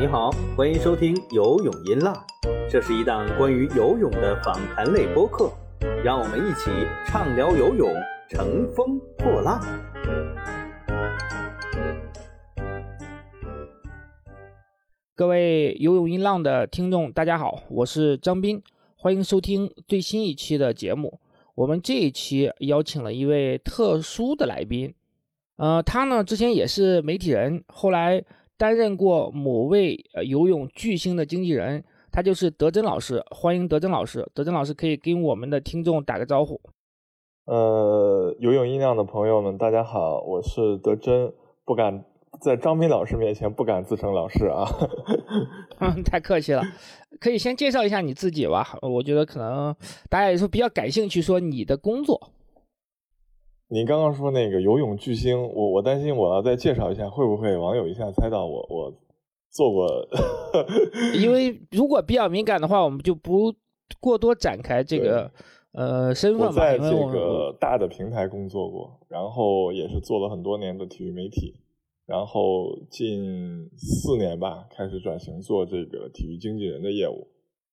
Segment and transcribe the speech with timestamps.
[0.00, 2.14] 你好，欢迎收听游泳音浪，
[2.70, 5.50] 这是一档关于游泳的访谈类播客，
[6.04, 6.70] 让我们一起
[7.04, 7.92] 畅聊游泳，
[8.28, 9.60] 乘风破浪。
[15.16, 18.62] 各位游泳音浪的听众，大家好，我是张斌，
[18.94, 21.18] 欢迎收听最新一期的节目。
[21.56, 24.94] 我们这一期邀请了一位特殊的来宾，
[25.56, 28.24] 呃，他呢之前也是媒体人，后来。
[28.58, 33.24] 担任过某位呃游泳巨星的经纪人，他就是德珍老师。
[33.30, 36.60] 欢迎德珍老师，德珍老师可以跟我们的听众打个招呼。
[37.44, 41.32] 呃，游泳音量的朋友们，大家好，我是德珍，
[41.64, 42.04] 不敢
[42.40, 44.66] 在张斌老师面前不敢自称老师啊。
[45.78, 46.62] 嗯，太客气了，
[47.20, 48.76] 可以先介绍一下你自己吧。
[48.82, 49.72] 我觉得可能
[50.10, 52.32] 大家也是比较感兴趣，说你的工作。
[53.70, 58.90] 您刚刚说那个游泳巨星，我我担心我要再介绍一下，会不会网友一下猜到我我
[59.50, 59.86] 做过？
[61.20, 63.52] 因为如果比较敏感的话，我们就不
[64.00, 65.30] 过多展开这个
[65.72, 66.46] 呃身份吧。
[66.46, 71.54] 我在这个大的平台工作过，然后也是做了很多年的体育媒体，
[72.06, 77.28] 然后近四年吧开始转型做这个体育经纪人的业务。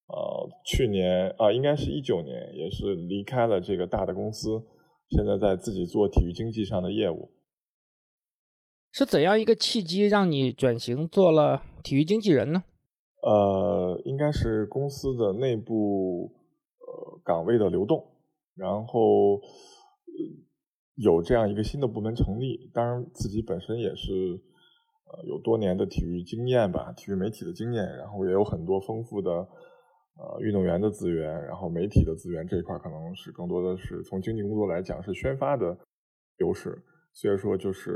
[0.08, 4.62] 呃，去年啊，应该是一九年，也是离开了这个大的公司。
[5.08, 7.30] 现在在自己做体育经济上的业务，
[8.90, 12.64] 是怎样一个契机让你转型做了体育经纪人呢？
[13.22, 16.32] 呃，应该是公司的内部
[16.80, 18.04] 呃岗位的流动，
[18.54, 19.40] 然后
[20.96, 22.70] 有这样一个新的部门成立。
[22.74, 29.48] 当然，自己本身也是呃有多年的体育经验吧，体育媒体的经验，然后也有很多丰富的。
[30.18, 35.78] 呃，运动员的资源，然后媒体的资源这一块，可能是更多的是从经济工作来讲是宣发的
[36.38, 37.92] 优势，所以说就是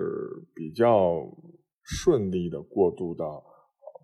[0.55, 1.27] 比较
[1.83, 3.43] 顺利的过渡到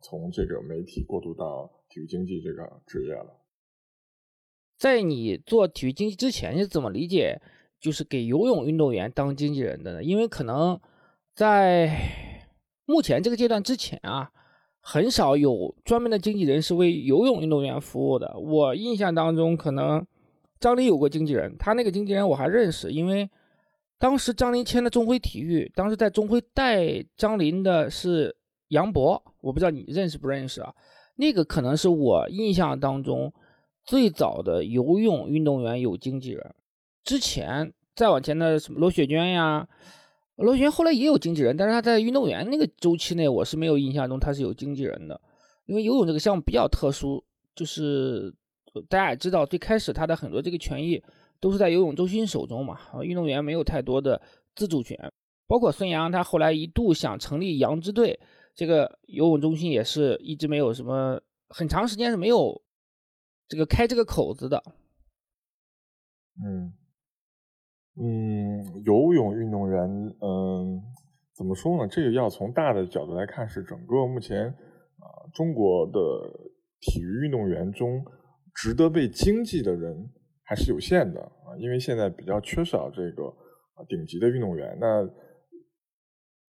[0.02, 3.42] 从这个媒体过渡到体育经济这个职业了。
[4.78, 7.38] 在你做体育经济之前，你怎么理解
[7.78, 10.02] 就是给游泳运动员当经纪人的呢？
[10.02, 10.80] 因为可能
[11.34, 11.90] 在
[12.86, 14.32] 目前这个阶段之前啊。
[14.88, 18.38] 很少有专门的经纪人是为游泳运动员服务的。
[18.38, 20.06] 我印象当中，可能
[20.60, 23.28] 张琳有过经纪人，他那个经纪人我还认识，因为
[23.98, 28.36] 当时张琳签的中辉体育，当时在中辉带张琳的是
[28.68, 30.72] 杨博，我不知道你认识不认识啊？
[31.16, 33.32] 那个可能是我印象当中
[33.84, 36.54] 最早的游泳运动员有经纪人。
[37.02, 39.66] 之前再往前的什么罗雪娟呀。
[40.36, 45.20] 罗旋后来也有经纪人，但是他在运动员那个周期内，我是没有印象中他是有经纪人的。
[45.64, 47.24] 因为游泳这个项目比较特殊，
[47.54, 48.32] 就是
[48.88, 51.02] 大家也知道，最开始他的很多这个权益
[51.40, 54.20] 都是在游泳中心手中嘛，运动员没有太多的
[54.54, 54.96] 自主权。
[55.48, 58.18] 包括孙杨，他后来一度想成立杨支队，
[58.54, 62.62] 这个游泳中心也是一直没有什么，很长时间是没有
[63.48, 64.62] 这个开这个口子的。
[66.44, 66.72] 嗯。
[67.98, 69.80] 嗯，游泳运动员，
[70.20, 70.82] 嗯，
[71.34, 71.88] 怎么说呢？
[71.88, 75.98] 这个要从大的角度来看，是整个目前啊中国的
[76.80, 78.04] 体育运动员中，
[78.54, 80.10] 值得被经济的人
[80.44, 83.24] 还是有限的啊，因为现在比较缺少这个
[83.74, 84.76] 啊顶级的运动员。
[84.78, 85.08] 那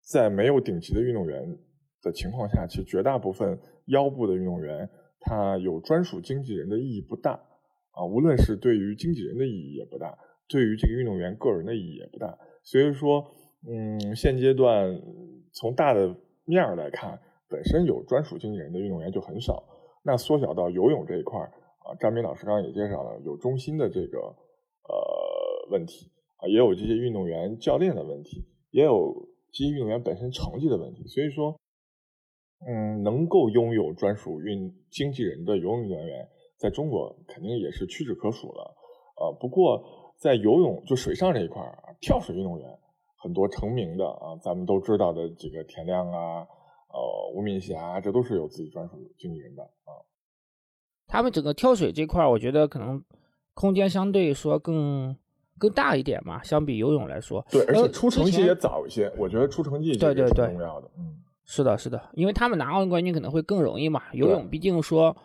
[0.02, 1.42] 在没有顶级的运动员
[2.02, 4.86] 的情况下，其实绝大部分腰部的运动员，
[5.20, 7.32] 他有专属经纪人的意义不大
[7.92, 10.14] 啊，无论是对于经纪人的意义也不大。
[10.48, 13.22] 对于这个运动员个人的意义也不大，所以说，
[13.68, 14.98] 嗯，现阶段
[15.52, 16.16] 从大的
[16.46, 19.62] 面儿来看，本身有专属经纪人的运动员就很少。
[20.02, 21.52] 那缩小到游泳这一块儿
[21.84, 31.06] 啊，张斌老师刚刚也介绍了，有中心的这个呃问题啊，也有这些运动员教练的问题，也有这些运动员本身成绩的问题。
[31.08, 31.60] 所以说，
[32.66, 36.26] 嗯，能够拥有专属运经纪人的游泳运动员，
[36.56, 38.74] 在中国肯定也是屈指可数了。
[39.20, 40.07] 呃，不过。
[40.18, 42.68] 在游泳就水上这一块儿啊，跳水运动员
[43.16, 46.40] 很多成名的啊，咱们都知道的这个田亮啊，
[46.92, 49.94] 呃，吴敏霞，这都是有自己专属经纪人的啊。
[51.06, 53.00] 他们整个跳水这块儿，我觉得可能
[53.54, 55.16] 空间相对说更
[55.56, 57.46] 更大一点嘛，相比游泳来说。
[57.50, 60.90] 对，而且出成绩也早一些，我觉得出成绩对对对重要的。
[60.98, 65.16] 嗯，是的，是的，因为他们拿奥运冠军可能会更容易嘛，游泳毕竟说。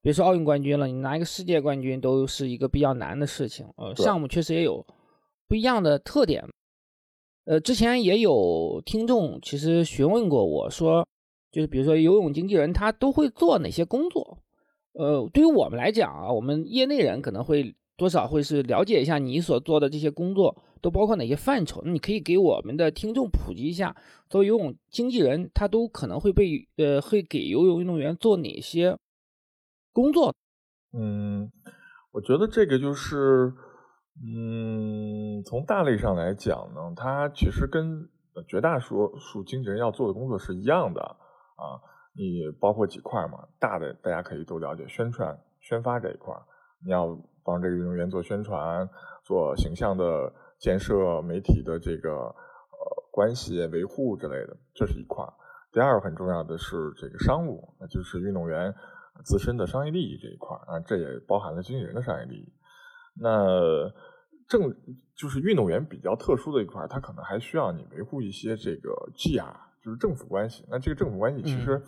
[0.00, 3.66] 别说奥运冠军了，你拿一个世界冠军都是一个比较难的事情。
[3.76, 4.86] 呃，项目确实也有
[5.48, 6.44] 不一样的特点。
[7.44, 11.06] 呃，之前也有听众其实询问过我说，
[11.50, 14.38] 就是比如说游泳经纪人他都会做哪些工作？
[14.92, 21.82] 呃，对于我们来讲啊，我们业内人可能会多少会是了解一下你所做的这些工作都包括哪些范畴。
[21.84, 23.96] 那你可以给我们的听众普及一下，
[24.28, 28.96] 作为游泳经纪人，他都可能会被呃会给游泳运动员做哪些
[29.92, 30.34] 工作？
[30.92, 31.50] 嗯，
[32.12, 33.52] 我觉得这个就是，
[34.24, 38.08] 嗯，从大类上来讲呢，它其实跟
[38.46, 41.80] 绝大多数经纪人要做的工作是一样的啊。
[42.16, 46.34] 你包括几块嘛，大的大家可以都了解，宣传、宣发这一块，
[46.84, 47.06] 你要
[47.44, 48.88] 帮这个运动员做宣传、
[49.24, 52.34] 做形象的建设、媒体的这个呃
[53.12, 55.24] 关系维护之类的，这是一块。
[55.70, 58.74] 第二个很重要的是这个商务，那就是运动员
[59.24, 62.52] 自身的商业利益这一块啊，这也包含了经纪人的商业利益。
[63.20, 63.90] 那
[64.48, 64.74] 正
[65.16, 69.54] 就是运动员比较特殊的一块，他可能还需要你维护一些这个 GR，
[69.84, 70.64] 就是政府关系。
[70.70, 71.82] 那这个政府关系其实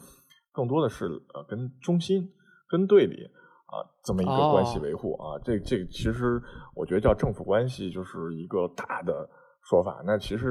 [0.52, 2.30] 更多的是呃跟中心、
[2.68, 3.24] 跟队里
[3.66, 5.38] 啊这么一个关系维护啊。
[5.42, 6.42] 这这个其实
[6.74, 9.30] 我觉得叫政府关系就是一个大的
[9.62, 10.02] 说法。
[10.04, 10.46] 那其实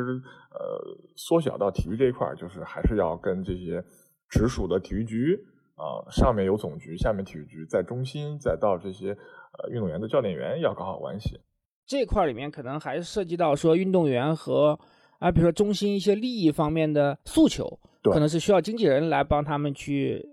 [0.52, 0.82] 呃
[1.16, 3.84] 缩小到体育这一块，就是还是要跟这些
[4.30, 5.38] 直属的体育局
[5.80, 9.16] 啊，上面有总局，下面体育局，在中心，再到这些
[9.58, 11.40] 呃运动员的教练员要搞好关系。
[11.88, 14.78] 这块里面可能还涉及到说运动员和
[15.20, 20.24] 啊，比如说中心一些利益方面的诉求，可能是需要经纪人来帮他们去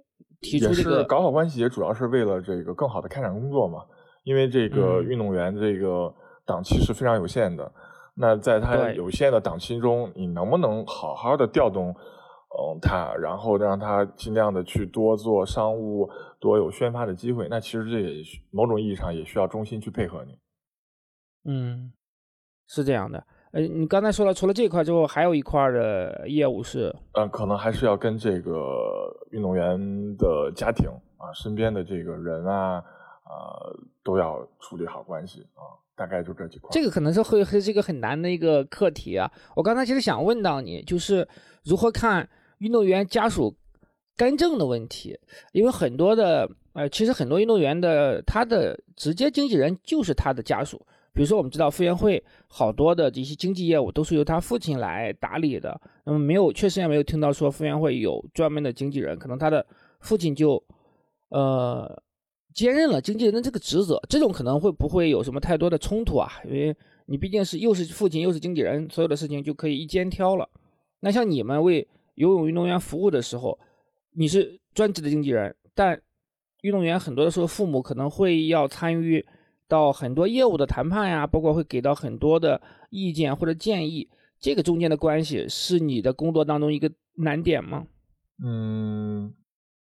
[0.41, 1.05] 提出这个。
[1.05, 3.85] 搞好关系也主要是为了这个更好的开展工作嘛，
[4.25, 6.13] 因为这个运动员这个
[6.45, 7.65] 档期是非常有限的。
[7.65, 7.73] 嗯、
[8.17, 11.95] 那在他有限的档期中，你能不能好好的调动
[12.59, 16.11] 嗯他，然后让他尽量的去多做商务，
[16.41, 17.47] 多有宣发的机会？
[17.51, 20.39] 那其实这也某种意义上也需要中心去配合你。
[21.45, 21.93] 嗯，
[22.67, 23.23] 是这样的。
[23.53, 30.89] 呃，你刚才说了，除了这块之后，还有一块的业务是，嗯，可能还是要跟这个运动员的家庭
[31.19, 32.83] 啊，身边的这个人啊，
[33.25, 35.77] 呃，都要处理好关系啊。
[35.95, 36.69] 大概就这几块。
[36.73, 39.33] 这个可能是会会是一个很难的一个课题啊。
[39.55, 41.27] 我刚才其实想问到你，就是
[41.65, 43.55] 如何看运动员家属
[44.17, 45.19] 干政的问题，
[45.53, 50.81] 因为很多的呃，其实很多运动员的他的直接经纪人就是他的家属。
[51.13, 55.81] 比如说，我们知道傅园慧好多的这些经济业务都是由他父亲来打理的。
[56.05, 59.67] 那么没有，确实也没有听到说傅园慧有专门的经纪人，可能他的
[60.01, 60.63] 父亲就
[61.31, 62.03] 呃
[62.53, 63.99] 兼任了经纪人的这个职责。
[64.11, 66.31] 这种可能会不会有什么太多的冲突啊？
[66.45, 66.77] 因为
[67.07, 70.47] 你毕竟是又是父亲又是经纪人，所有的事情就可以一肩挑了。
[71.01, 73.59] 那像你们为游泳运动员服务的时候，
[74.13, 76.03] 你是专职的经纪人，但
[76.61, 79.25] 运动员很多的时候父母可能会要参与。
[79.69, 84.09] 到很多业务的谈判呀，包括会给到很多的意见或者建议，
[84.39, 87.85] 这个中间的关系是你的工作当中一个难点吗？
[88.45, 89.35] 嗯，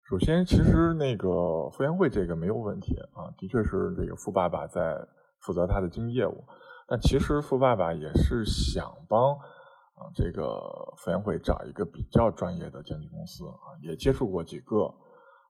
[0.10, 4.98] 首先，其实那个傅园慧这个没有问题啊，的确是这个傅爸爸在
[5.42, 6.44] 负责他的经纪业务。
[6.88, 9.38] 但其实傅爸爸也是想帮
[9.98, 10.62] 啊这个
[10.98, 14.86] 傅园慧找一个比较专业的经纪公司啊，也接触过几个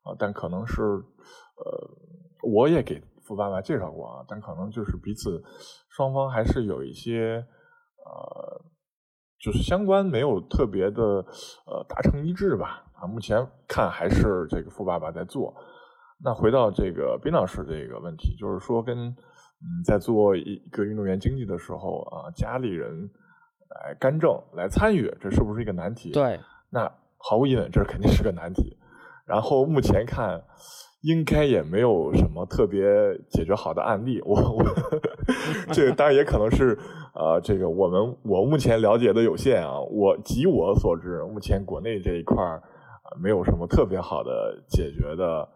[0.04, 3.00] 啊，但可能是呃，我也给。
[3.28, 5.44] 傅爸爸介绍过啊，但可能就是彼此
[5.90, 7.46] 双方还是有一些
[8.06, 8.62] 呃，
[9.38, 11.04] 就是相关没有特别的
[11.66, 13.06] 呃达成一致吧啊。
[13.06, 15.54] 目前看还是这个傅爸爸在做。
[16.24, 23.10] 那回到这个宾老师这个问题，就是说跟嗯在做一个运动员经济的时候啊，家里人
[23.70, 26.12] 来干政来参与，这是不是一个难题？
[26.12, 28.78] 对，那毫无疑问，这肯定是个难题。
[29.26, 30.44] 然后目前看。
[31.04, 32.82] 应该也没有什么特别
[33.30, 34.66] 解决好的案例，我我
[35.72, 36.78] 这个当然也可能是
[37.14, 42.62] 呃，这个我们我目前了解的有限啊，我及我所知，目前国内这一块儿
[43.22, 45.48] 没有什么特别好的解决的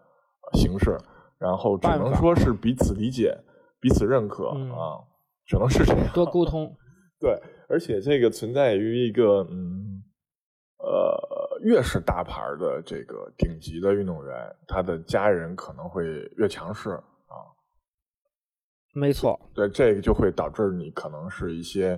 [0.54, 0.96] 形式，
[1.38, 3.36] 然后只能说是彼此理解、
[3.80, 5.02] 彼此认可啊，
[5.44, 6.06] 只能是这样。
[6.14, 6.72] 多沟通，
[7.18, 7.36] 对，
[7.72, 10.04] 而且这个存在于一个嗯
[10.78, 11.40] 呃。
[11.64, 14.34] 越是大牌的这个顶级的运动员，
[14.66, 16.04] 他的家人可能会
[16.36, 17.38] 越强势啊。
[18.92, 21.92] 没错，对这个就会导致你可能是一些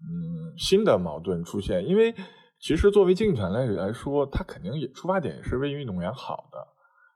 [0.00, 1.86] 嗯新的矛盾出现。
[1.86, 2.12] 因为
[2.58, 6.58] 其实作为竞技团队来说，他肯定也出发点是为运动员好的，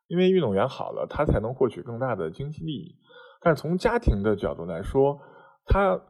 [0.07, 2.95] 因为运动员好了，他才能获取更大的经济利益。
[3.41, 5.19] 但是从家庭的角度来说，
[5.67, 6.01] 他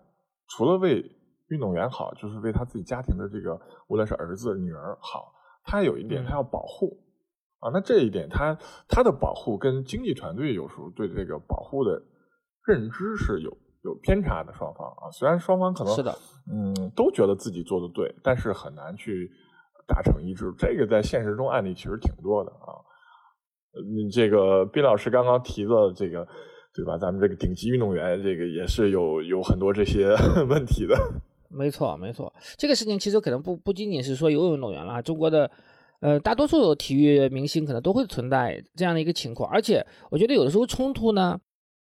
[0.48, 1.02] 除了为
[1.48, 5.32] 运动员好，就是为他自己家庭的这个无论是儿子女儿好。
[5.64, 6.96] 他有一点，他要保护
[7.60, 8.56] 啊，那这一点，他
[8.88, 12.02] 他的保护跟经济团队有时候对这个保护的
[12.64, 13.50] 认知是有
[13.82, 14.52] 有偏差的。
[14.54, 16.16] 双方啊，虽然双方可能是的，
[16.50, 19.30] 嗯，都觉得自己做的对，但是很难去
[19.86, 20.52] 达成一致。
[20.56, 22.72] 这个在现实中案例其实挺多的啊。
[23.74, 26.26] 嗯这个毕老师刚刚提的这个
[26.74, 26.96] 对吧？
[26.96, 30.14] 咱们这个顶级运动员，这个也是有有很多这些
[30.48, 30.96] 问题的。
[31.50, 35.50] 没错，没错，这个事情其实可能不不仅仅是说游泳运动员了，中国的
[36.00, 39.50] 呃大多数体育明星可能都会存在这样的一个情况。
[39.50, 41.40] 而且我觉得有的时候冲突呢，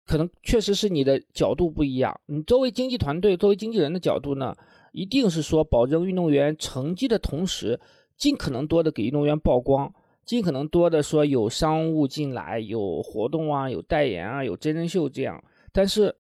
[0.07, 2.17] 可能确实是你的角度不一样。
[2.27, 4.55] 你作为经纪团队、作为经纪人的角度呢，
[4.93, 7.79] 一定是说保证运动员成绩的同时，
[8.17, 9.93] 尽可能多的给运动员曝光，
[10.23, 15.43] 尽可能多的说有商务进来、有活动啊、有代言啊、有真人秀这样。
[15.73, 16.15] 但是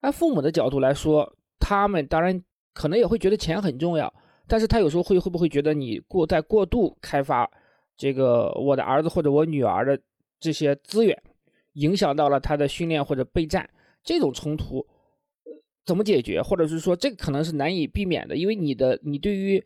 [0.00, 2.42] 按父母的角度来说，他们当然。
[2.72, 4.12] 可能也会觉得钱很重要，
[4.46, 7.50] 但是他有时候会会不会觉得你过在过度开发
[7.96, 10.00] 这个我的儿子或者我女儿的
[10.38, 11.20] 这些资源，
[11.74, 13.68] 影响到了他的训练或者备战，
[14.02, 14.86] 这种冲突
[15.84, 16.40] 怎么解决？
[16.40, 19.62] 或者是说这个可能是难以避免的，因为你的你对于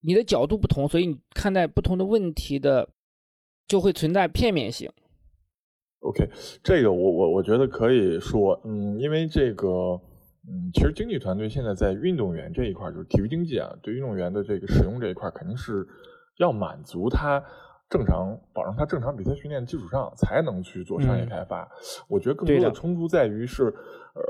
[0.00, 2.88] 你的角度不同，所以你看待不同的问题的
[3.66, 4.90] 就会存在片面性。
[6.00, 6.28] OK，
[6.62, 10.00] 这个我我我觉得可以说，嗯，因为这个。
[10.46, 15.86] 嗯，其实经济团队现在在运动员这一块，就是体育经济啊，对运动员的这个使用这一块，肯定是
[16.36, 17.42] 要满足他
[17.88, 21.66] 正常保证他正常比赛训练基础上，才能去做商业开发。
[22.08, 24.22] 我觉得更多的冲突在于是，呃，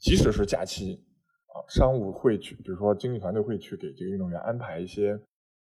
[0.00, 1.00] 即使是假期
[1.46, 5.16] 啊，商务会去，比如说经济团队会去给这个运动员安排一些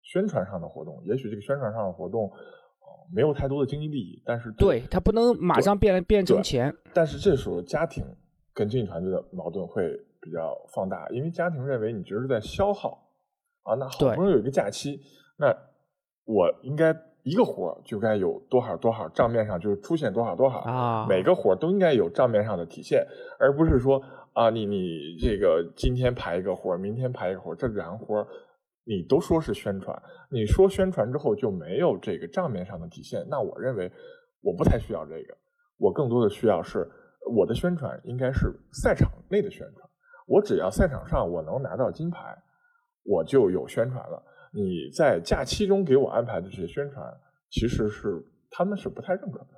[0.02, 2.31] 宣传上的活动，也许这个宣传上的活动
[3.12, 8.04] 没有太多的经济利益，但是对他不能马上变变成钱，但是这时候家庭。
[8.55, 13.07] 跟经纪团队的矛盾会比较放大，因为家庭认为你觉得是在消耗
[13.65, 15.01] 啊，那好不容易有一个假期，
[15.37, 15.53] 那
[16.25, 16.95] 我应该
[17.25, 23.05] 一个活就该有多少多少账面上就是出现多少多少啊，每个活都应该有账面上的体现，
[23.41, 24.01] 而不是说
[24.35, 28.25] 啊，你你这个今天排一个活，明天排一个活，这两个活
[28.85, 33.91] 你都说是宣传，你说宣传之后就没有这个账面上的体现，那我认为
[34.43, 35.37] 我不太需要这个，
[35.77, 36.89] 我更多的需要是。
[37.26, 39.88] 我的宣传应该是赛场内的宣传，
[40.26, 42.37] 我只要赛场上我能拿到金牌，
[43.02, 44.23] 我就有宣传了。
[44.52, 47.02] 你在假期中给我安排的这些宣传，
[47.50, 49.49] 其实是他们是不太认可的。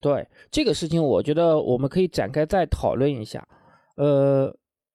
[0.00, 3.46] 对这个事情，我觉得我们可以展开再讨论一下。
[3.96, 4.54] 呃，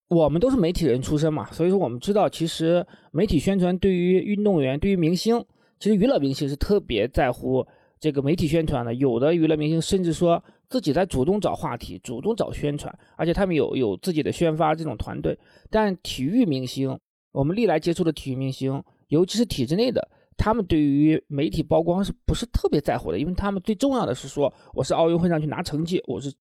[0.10, 5.44] 我们都是媒体人出身嘛，所以说我们知道，其实媒体宣传对于运动员、对于明星，
[5.80, 7.66] 其实娱乐明星是特别在乎
[8.00, 8.94] 这个媒体宣传的。
[8.94, 10.44] 有的娱乐明星甚至说。
[10.74, 15.38] 自己在主动找话题，主动找宣传，而且他们有有自己的宣发这种团队。
[15.70, 17.00] 但体育明星，
[17.32, 23.20] 我们历来接触的体育明星，尤其是体制内的，他们对于媒体曝光是不是特别在乎的？
[23.20, 26.34] 因为他们最重要的是说，我是奥运会上去拿成绩，我是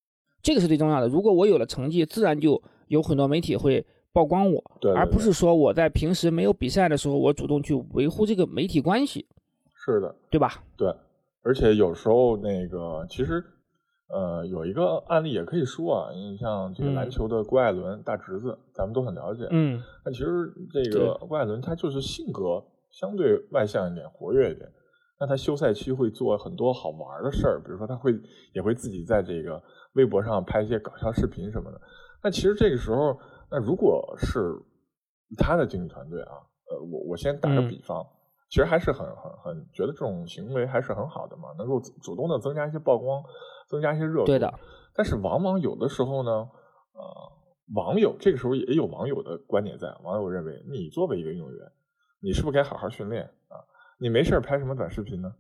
[0.43, 1.07] 这个是最重要的。
[1.09, 3.85] 如果我有了成绩，自然就有很多媒体会
[4.15, 4.65] 曝光我，
[4.97, 9.27] 而不是说我在平时没有比赛的时候，我主动去维护这个媒体关系。
[9.75, 10.65] 是的，对吧？
[10.75, 10.91] 对，
[11.43, 13.45] 而且有时候那个其实。
[14.13, 19.49] 呃，有一个案例也可以说啊，你像这个篮球的郭艾伦大侄子，咱们都很了解。
[19.51, 24.71] 嗯，那其实这个郭艾伦他就是性格相对外向一点，活跃一点。
[25.19, 28.13] 那他休赛期会做很多好玩的事儿，比如说他会
[28.53, 29.63] 也会自己在这个
[29.95, 31.81] 微博上拍一些搞笑视频什么的。
[32.23, 33.19] 那其实这个时候，
[33.51, 34.61] 那如果是
[35.39, 36.35] 他的经纪团队啊，
[36.71, 38.05] 呃，我我先打个比方，
[38.53, 43.25] 其实还是很很很觉得这种行为还是很好的嘛，能够主动的增加一些曝光。
[43.69, 44.53] 增加一些热度，对的。
[44.95, 47.33] 但是往往有的时候呢，呃，
[47.75, 49.89] 网友这个时候也有网友的观点在。
[50.03, 51.59] 网友认为，你作为一个运动员，
[52.21, 53.57] 你是不是该好好训练啊？
[53.99, 55.33] 你没事拍什么短视频呢？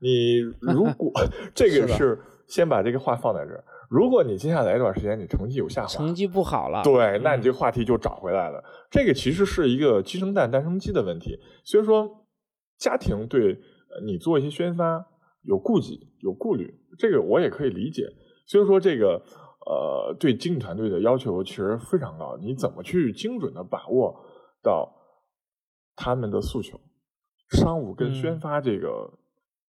[0.00, 1.10] 你如果
[1.56, 8.62] 这个是先把这个话放在这儿，如果你接下来一段时间你成绩有下滑，成绩不好了，对，那你这个话题就找回来了。
[8.88, 11.36] 这个其实是一个鸡生蛋，蛋生鸡的问题。
[11.64, 12.21] 所以说，
[12.82, 13.60] 家庭对
[14.04, 15.06] 你做一些宣发
[15.42, 16.74] 有顾忌、有顾虑。
[16.98, 18.08] 这个我也可以理解，
[18.44, 19.22] 所以说这个
[19.64, 22.36] 呃，对经营团队的要求其实非常高。
[22.38, 24.20] 你怎么去精准的把握
[24.60, 24.92] 到
[25.94, 26.80] 他们的诉求？
[27.50, 28.88] 商务跟宣发这个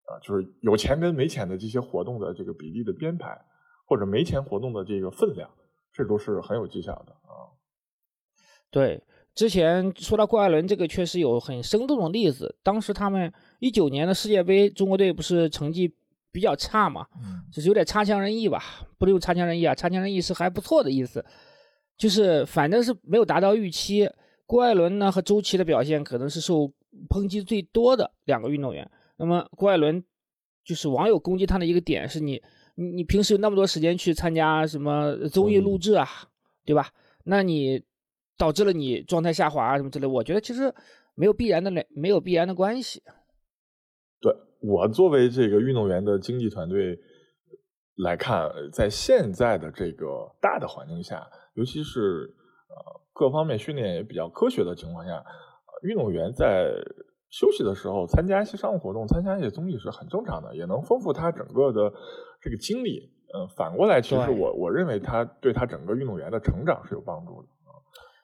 [0.03, 3.43] 啊，就是有钱跟没钱的这些活动的这个比例的编排，
[3.87, 5.49] 或者没钱活动的这个分量，
[5.93, 7.57] 这都是很有技巧的啊。
[8.69, 9.03] 对，
[9.39, 12.53] 之前说到郭艾伦这个，确实有很生动的例子。
[12.61, 15.95] 当时他们一九年的世界杯，中国队不是成绩？
[16.29, 17.07] 比较差嘛，
[17.49, 18.61] 就是有点差强人意吧，
[18.97, 21.23] 不能用差强人意啊，差强人意是还不错的意思，
[21.97, 24.09] 就是反正是没有达到预期。
[24.45, 26.69] 郭艾伦呢和周琦的表现可能是受
[27.07, 28.87] 抨击最多的两个运动员。
[29.15, 30.03] 那么郭艾伦
[30.65, 32.41] 就是网友攻击他的一个点是你
[32.75, 36.07] 你你平时有那么多时间去参加什么综艺录制啊，
[36.65, 36.89] 对吧？
[37.23, 37.81] 那你
[38.39, 40.73] 导致了你状态下滑啊什么之类，我觉得其实
[41.13, 43.03] 没有必然的没有必然的关系。
[44.19, 44.33] 对。
[44.61, 46.99] 我作为这个运动员的经纪团队，
[47.95, 52.29] 来看，在现在的这个大的环境下，尤其是
[52.67, 52.75] 呃
[53.13, 55.23] 各方面训练也比较科学的情况下，
[55.83, 56.73] 运动员在
[57.29, 61.89] 休息的时候参加一些商务活动、参加一些综艺是很正常的，也能丰富他整个的
[62.41, 63.13] 这个经历。
[63.33, 67.47] 嗯，反过来，其实我我认为他对他整个运动员的成长是有帮助的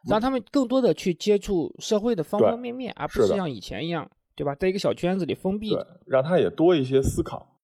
[0.08, 4.54] 让他们更多的去接触社会的方方面面，而不是像以前一样，对吧？
[4.56, 5.76] 在一个小圈子里封闭。
[6.06, 7.58] 让他也多一些思考。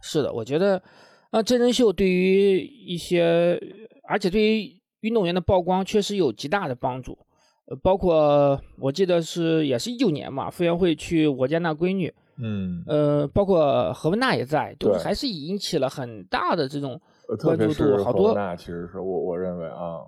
[0.00, 0.82] 是的，我觉得
[1.30, 3.60] 啊，真人秀对于一些，
[4.04, 7.18] 而且对于运动员的曝光确实有极大的帮助。
[7.66, 16.98] 呃，包括我记得是也是一九年嘛，傅园慧去我家那闺女，嗯，呃，包括何文娜也在，都还是引起了很大的这种
[17.42, 18.02] 关注度。
[18.02, 20.00] 好多那其实是我我认为啊，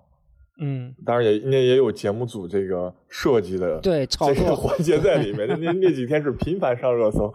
[0.60, 5.48] 嗯，当然也那也有节目组这个设计的对这个环节在里面。
[5.60, 7.32] 那那几天是频繁上热搜。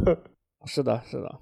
[0.66, 1.40] 是的，是的，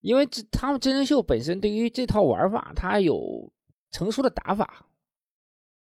[0.00, 3.50] 因为这他们真人秀本身对于这套玩法，它有
[3.90, 4.86] 成熟的打法。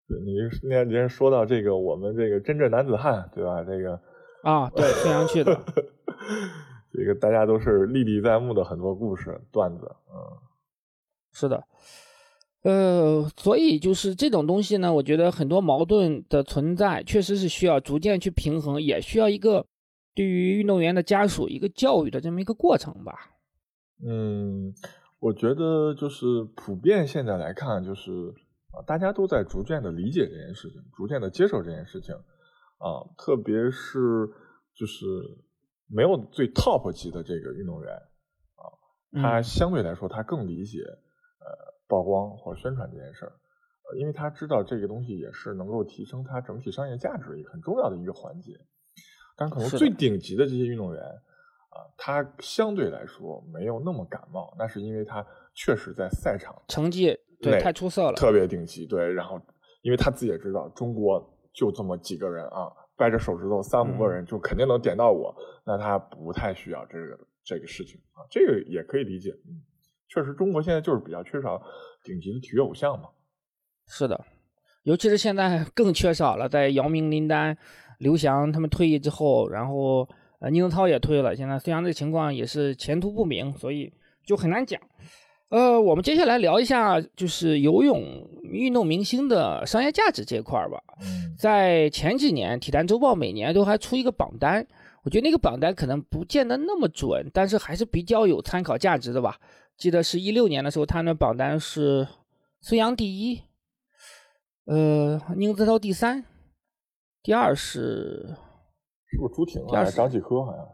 [0.08, 3.64] 对你那人说到这个，我们这个真正男子汉，对吧？
[3.64, 4.02] 这个
[4.44, 5.58] 啊，对，孙杨去的，
[6.92, 10.16] 这个大家都是历历在目的很多故事段子，嗯，
[11.34, 11.64] 是的，
[12.64, 19.66] 呃，所以就是这种东西呢，我觉得很多矛盾的存在，确实是需要逐渐去平衡，也需要一个
[20.16, 23.14] 对于运动员的家属一个教育的这么一个过程吧。
[24.06, 24.74] 嗯，
[25.20, 28.34] 我觉得就是普遍现在来看，就是。
[28.74, 32.16] 啊，大家都在逐渐的理解这件事情，逐渐的接受这件事情，
[32.78, 34.26] 啊，特别是
[34.74, 35.04] 就是
[35.88, 37.94] 没有最 top 级的这个运动员，
[38.56, 38.64] 啊，
[39.22, 41.11] 他相对来说他更理解呃
[41.92, 43.34] 曝光或宣传这件事儿，
[43.84, 48.54] 呃，因为他知道这个东西也是能够提升他整体商业价值一个很重要的一个环节，
[49.36, 57.20] 但可能最顶级的这些运动员，啊，他相对来说没有那么感冒，那是因为他确实在赛场成绩。
[57.42, 58.86] 对，太出色了，特别顶级。
[58.86, 59.42] 对，然后
[59.82, 61.20] 因为他自己也知道，中国
[61.52, 69.32] 就这么几个人啊，掰着手指头三五个人就肯定能点到我，那他不太需要这个这个事情啊，这个也可以理解。
[69.48, 69.58] 嗯，
[70.14, 71.62] 确实，中国现在就是比较缺少
[72.04, 73.08] 顶级的体育偶像嘛。
[73.88, 74.26] 是的，
[74.84, 77.58] 尤其是现在更缺少了，在姚明、林丹、
[78.00, 80.08] 刘翔他们退役之后，然后
[80.40, 83.94] 呃宁泽涛也退了，现在孙杨这情况也是前途不明，所以
[84.26, 84.82] 就很难讲。
[85.48, 88.02] 呃，我们接下来聊一下，就是游泳
[88.44, 90.82] 运动明星的商业价值这块儿吧。
[91.38, 94.66] 在前几年，《体坛周报》每年都还出一个榜单，
[95.04, 99.40] 我觉得那个榜单可能不见得那么准，但是还是比较有参考价值的吧。
[99.78, 102.08] 记得是一六年的时候，他那榜单是
[102.62, 103.42] 孙杨第一，
[104.66, 106.24] 呃，宁泽涛第三，
[107.24, 108.36] 第二是
[109.08, 109.84] 是不是朱婷啊？
[109.86, 110.72] 张继科好像是，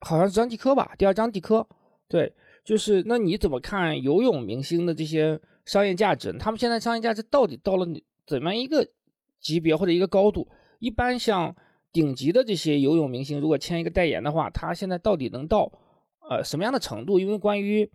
[0.00, 0.94] 好像是张继科吧？
[0.98, 1.66] 第二张继科，
[2.08, 2.34] 对。
[2.62, 6.32] 就是那你怎么看游泳明星的这些商业价值？
[6.36, 7.86] 他们现在商业价值到底到了
[8.26, 8.84] 怎么样一个
[9.40, 10.48] 级别或者一个高度？
[10.80, 11.54] 一般像
[11.96, 15.72] 顶级的这些游泳明星，如果签一个代言的话，他现在到底能到
[16.28, 17.18] 呃什么样的程度？
[17.18, 17.90] 因为关于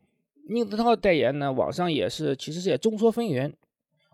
[0.49, 3.53] 宁泽涛代言呢，网上也是其实是也众说纷纭。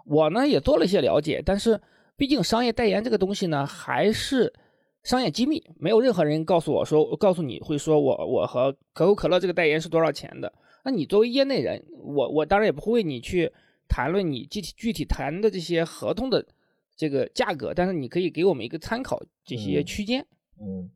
[0.06, 1.80] 我呢也做了一些了解，但是
[2.18, 4.54] 毕竟商业代言这个东西呢，还是。
[5.04, 10.52] 商业机密，没有任何人告诉我说，告诉你会说我我和可口可乐这个代言是多少钱的。
[10.84, 13.50] 那你作为业内人，我我当然也不会为你去
[13.88, 16.46] 谈论你具体具体谈的这些合同的
[16.98, 20.26] 这个价格，但是你可以给我们一个参考这些区间。
[20.60, 20.90] 嗯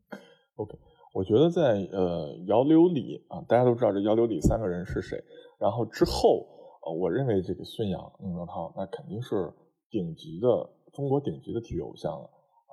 [0.56, 0.78] ，OK，
[1.14, 5.24] 我觉得在呃姚刘李啊，大家都知道这姚刘李三个人是谁。
[5.60, 6.48] 然后之后，
[6.86, 9.54] 呃，我认为这个孙杨、宁泽涛那肯定是
[9.90, 10.48] 顶级的
[10.92, 12.30] 中国顶级的体育偶像了。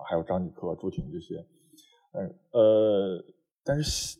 [0.09, 1.45] 还有张继科、朱婷这些，
[2.13, 3.25] 嗯呃，
[3.65, 4.17] 但是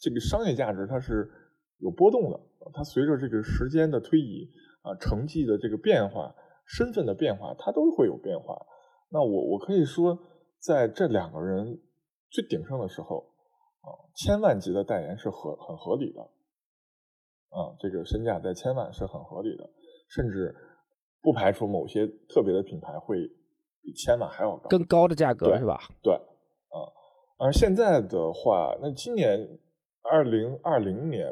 [0.00, 1.30] 这个商业价值它是
[1.78, 2.40] 有波动的，
[2.74, 4.50] 它随着这个时间的推移
[4.82, 6.34] 啊，成绩的这个变化、
[6.76, 8.56] 身份的变化，它都会有变化。
[9.10, 10.18] 那我我可以说，
[10.58, 11.80] 在这两个人
[12.30, 13.18] 最鼎盛的时候
[13.82, 19.68] 啊，千万级的代言是合很合理的，啊，这个身价在千万是很合理的，
[20.08, 20.54] 甚至
[21.20, 23.18] 不排除某些特别的品牌会。
[23.84, 25.76] 比千万还要高，更高的价格是吧？
[26.04, 26.86] 对，啊，
[27.36, 29.36] 而现在的话，那今年
[30.08, 31.26] 二零二零年、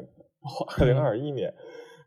[0.77, 1.49] 二零二一年，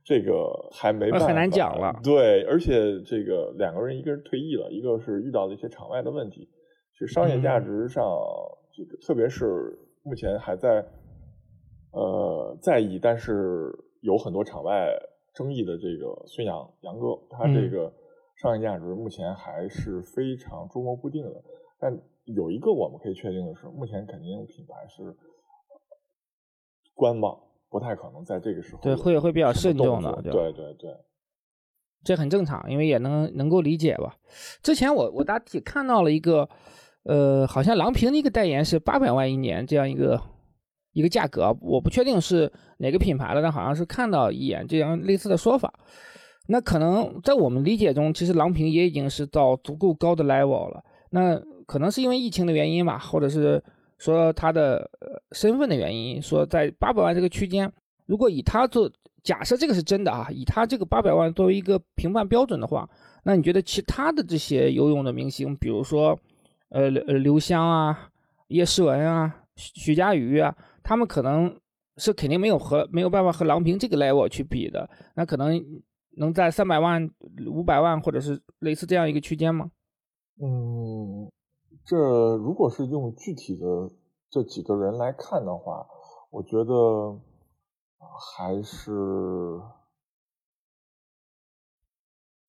[0.04, 1.98] 这个还没办法，很难讲了。
[2.02, 6.48] 对，而且这个两个人，一个人退役了，一个是遇到了一些场外的问题，
[6.92, 8.04] 是商业价值上，
[8.72, 10.86] 这个特别是目前还在
[11.92, 14.88] 呃在意，但是有很多场外
[15.34, 17.92] 争议的这个孙杨杨哥，他这个。
[18.36, 21.40] 商业价值目前还是非常捉摸不定的，
[21.78, 25.16] 但有一个我们可以确定的是，目前肯定品牌是
[26.94, 27.40] 观望，
[27.74, 30.90] 不太可能在这个时候对会会比较慎重的，对对对，
[32.04, 34.14] 这很正常，因为也能能够理解吧。
[34.62, 36.48] 之前我我大体看到了一个，
[37.02, 40.22] 呃，好像郎平的一个代言是八百万一年这样一个
[40.92, 45.74] 一个价格，我不确定是哪个品牌的，但好像是看到一眼这样类似的说法。
[46.46, 50.84] 那可能在我们理解中，其实郎平也已经是到足够高的 level 了。
[51.10, 53.60] 那可能是因为疫情的原因吧，或者是
[54.04, 54.90] 说他的
[55.32, 57.72] 身份的原因，说在八百万这个区间，
[58.04, 58.90] 如果以他做
[59.22, 62.86] 假设这个是真的啊，以他这个八百万作为一个评判标准的话，
[63.22, 66.18] 那你觉得其他的这些游泳的明星，比如说
[66.68, 68.10] 呃刘刘湘啊、
[68.48, 71.58] 叶诗文啊、徐嘉余啊，他们可能
[71.96, 75.64] 是肯定没有和没有办法和郎平这个 level 去比的，那可能。
[76.16, 77.10] 能在三百万、
[77.44, 79.68] 五百万，或者是类似这样一个区间吗？
[80.40, 81.28] 嗯，
[81.84, 83.90] 这如果是用具体的
[84.30, 85.86] 这几个人来看的话，
[86.30, 87.18] 我觉得
[87.98, 89.60] 还是，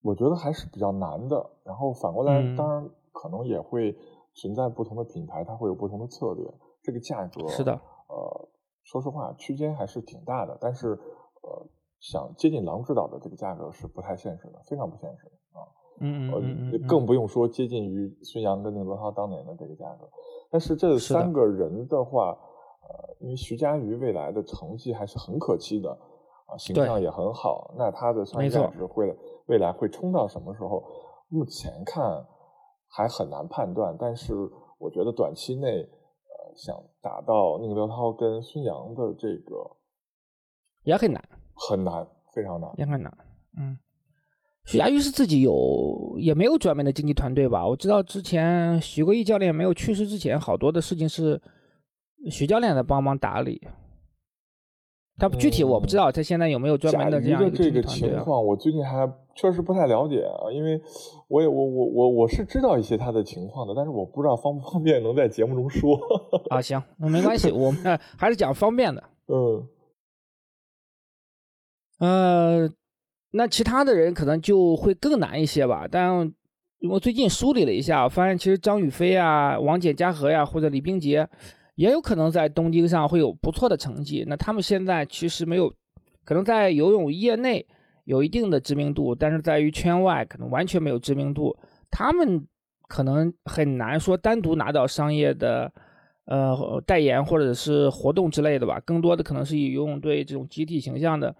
[0.01, 1.51] 我觉得还是比较难的。
[1.63, 3.97] 然后反过来，当然可能也会
[4.33, 6.53] 存在不同的品牌，它会有不同的策略。
[6.81, 7.73] 这个价格是的，
[8.07, 8.49] 呃，
[8.83, 10.99] 说实话，区间还是挺大的，但是
[11.41, 11.67] 呃。
[11.97, 15.33] 想接近狼指导的这个价格是不太现实的，非常不现实啊。
[15.99, 20.09] 嗯嗯嗯更不用说接近于孙杨跟宁泽涛当年的这个价格。
[20.51, 25.89] 但是这三个人的话，呃，因为徐嘉余未来的成绩还是很可期的
[26.47, 30.83] 啊，形象也很好，那他的商业价值会未来会冲到什么时候？
[31.27, 32.23] 目前看
[32.87, 33.95] 还很难判断。
[33.99, 34.33] 但是
[34.77, 39.75] 我觉得短期内，呃，想达到宁泽涛跟孙杨的这个
[40.83, 41.21] 也很难。
[41.69, 43.17] 很难，非常难，也很难。
[43.57, 43.77] 嗯，
[44.65, 47.65] 徐家玉是自己有，也没有专门的经纪团队吧？
[47.67, 51.39] 我知道之前许国义教练没有去世之前，好多的事情是
[52.31, 53.61] 许教练在帮忙打理。
[55.17, 58.43] 他具体我不知道，他现在有没有专门的这样一个这个情况？
[58.43, 60.81] 我最近还确实不太了解啊，因为
[61.29, 65.97] 我也我我我我是知道一些他的情况的，但是我不知道方不方便能在节目中说。
[66.49, 69.03] 啊，行，那没关系，我们还是讲方便的。
[69.29, 69.67] 嗯。
[71.97, 72.69] 呃，
[73.35, 75.85] 那其他的人可能就会更难一些吧。
[75.89, 76.33] 但
[76.89, 81.27] 我最近梳理了一下，发现其实张雨霏啊、王简嘉禾呀，或者李冰洁，
[81.75, 84.23] 也有可能在东京上会有不错的成绩。
[84.27, 85.73] 那他们现在其实没有，
[86.23, 87.65] 可能在游泳业内
[88.05, 91.55] 有一定的知名度，但是在于圈外可能完全没有知名度。
[91.91, 92.47] 他们
[92.87, 95.69] 可能很难说单独拿到商业的
[96.25, 98.79] 呃代言或者是活动之类的吧。
[98.85, 101.35] 更多的可能是以游泳队这种集体形象的。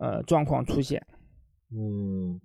[0.00, 1.04] 呃，状况出现，
[1.70, 2.40] 嗯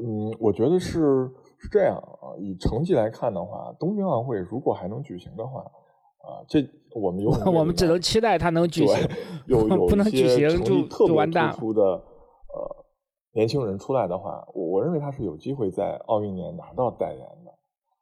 [0.00, 2.38] 嗯，我觉得是是这样啊。
[2.38, 6.60] 以成绩来看的话，东京奥运会如果还能举行的话，啊，这
[6.94, 9.08] 我们有我们只能期待它能举行，
[9.46, 11.52] 有 有不能举行就就完蛋。
[11.52, 12.86] 出的呃
[13.32, 17.52] 年轻人出来的话，我我认为他是有机会在奥运年拿到代言的。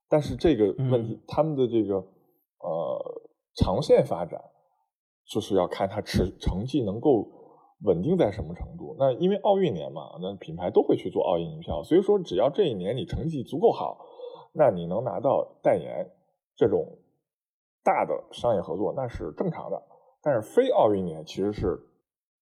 [0.09, 3.23] 但是这个问题，他们的这个呃
[3.57, 4.41] 长线发展，
[5.27, 7.40] 就是要看他持成绩能够。
[7.83, 8.95] 稳定在什么程度？
[8.99, 14.05] 那因为奥运年嘛，那品牌都会去做奥运营销，所以说只要这一年你成绩足够好，
[14.53, 16.11] 那你能拿到代言
[16.57, 16.99] 这种
[17.83, 19.83] 大的商业合作，那是正常的。
[20.23, 21.79] 但是非奥运年其实是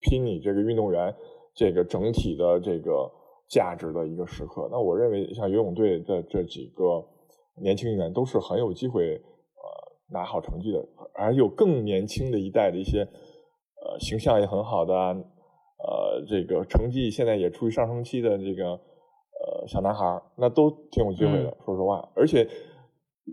[0.01, 1.15] 拼你这个运动员
[1.55, 3.09] 这个整体的这个
[3.49, 4.69] 价值的一个时刻。
[4.73, 7.07] 那我认为像游泳队的这几个
[7.63, 13.07] 年轻人都是很有机会呃拿好成绩的，而有更年轻的一代的一些。
[13.89, 21.57] 呃，形象也很好的，呃，这个成绩现在也处于上升期的这个呃小男孩那都挺有机会的。
[21.65, 22.47] 说实话，而且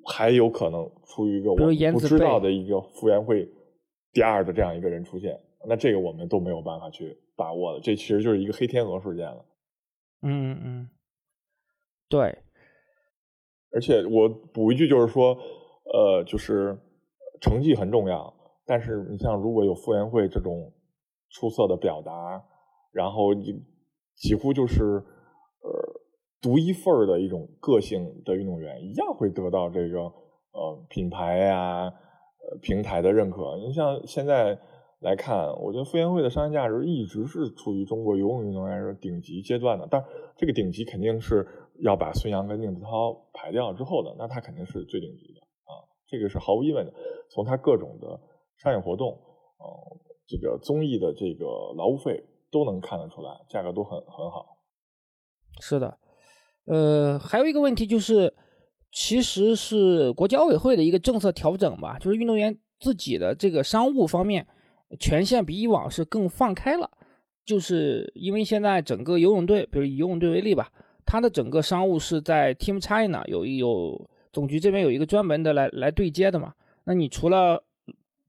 [0.06, 1.58] 还有可能出于一个我
[1.92, 3.50] 不知道的一个傅园慧
[4.14, 5.38] 第二的这样一个人出现，
[5.68, 7.80] 那这个我们都没有办法去把握的。
[7.82, 9.46] 这其实就是一个黑天鹅事件了。
[10.22, 10.90] 嗯嗯，
[12.08, 12.38] 对。
[13.74, 15.38] 而且我补一句，就是说，
[15.94, 16.78] 呃，就是
[17.42, 18.34] 成绩很重要。
[18.68, 20.74] 但是你像如果有傅园慧这种
[21.30, 22.44] 出色的表达，
[22.92, 23.54] 然后你
[24.16, 26.02] 几乎就是呃
[26.42, 33.58] 独一份儿的一种个性的运动员，一样会得到这个呃品牌呀呃平台的认可。
[33.58, 34.58] 你像现在
[35.00, 39.88] 来看，我觉得傅园慧的商业价值一直是处于中国游泳运动员的顶级阶段的。
[39.92, 40.04] 但
[40.38, 41.46] 这个顶级肯定是
[41.84, 46.94] 要把孙杨跟宁泽涛排掉之后的，那他肯定是最顶级的啊，这个是毫无疑问的。
[47.30, 48.20] 从他各种的。
[48.58, 49.12] 商业活动，
[49.58, 54.58] 呃，这个综艺的这个劳务费都能看得出来，价格都很很好。
[55.60, 55.98] 是的，
[56.66, 58.34] 呃，还有一个问题就是，
[58.92, 64.48] 其实是国际奥委会的一个政策调整吧，就是运动员自己的这个商务方面，
[65.00, 66.90] 权限比以往是更放开了，
[67.46, 70.72] 就是因为现在整个游泳队，比如以游泳队为例吧，
[71.06, 76.54] 它的整个商务是在 Team China 有有总局这边有一个专门的来来对接的嘛。
[76.86, 77.64] 那你除了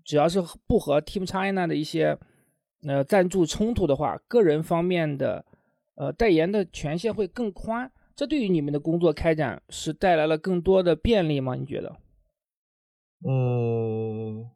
[0.06, 2.16] 只要是不和 Team China 的一些
[2.86, 5.44] 呃赞助冲突的话，个人方面的
[5.96, 11.56] 呃代言的权限会更宽，这对于你们的工作开展是带来了更多的便利吗？
[11.56, 11.96] 你觉得？
[13.28, 14.48] 嗯。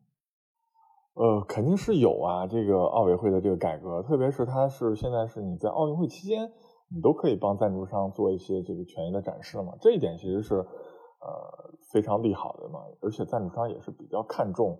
[1.14, 6.50] 呃，肯定是有啊，这个奥委会的这个改革，特别是它是现在是你在奥运会期间，
[6.88, 14.78] 你都可以帮赞助商做一些这个权益的展示嘛，这一点其实是呃非常利好的嘛，而且赞助商也是比较看重，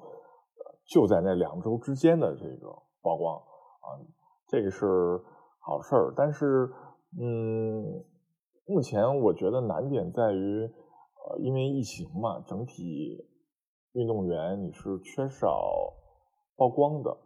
[0.90, 2.68] 就在那两周之间的这个
[3.00, 3.87] 曝光啊，
[4.48, 5.22] 这个是
[5.61, 6.68] 好事儿，但是
[7.18, 8.05] 嗯，
[8.66, 13.24] 目前我觉得难点在于，呃，因为疫情嘛，整体
[13.92, 15.94] 运动员你是缺少。
[16.57, 17.16] 曝光的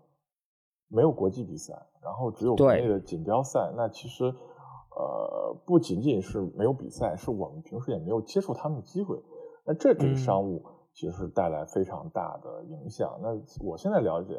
[0.86, 3.72] 没有国际比赛，然后只有国内的锦标赛。
[3.76, 9.20] 那其实，呃，不仅仅是没有比赛，是我们平时也没有接触他们的机会。
[9.66, 10.62] 那这给商务
[10.94, 13.18] 其实带来非常大的影响。
[13.20, 13.30] 那
[13.66, 14.34] 我现在了解，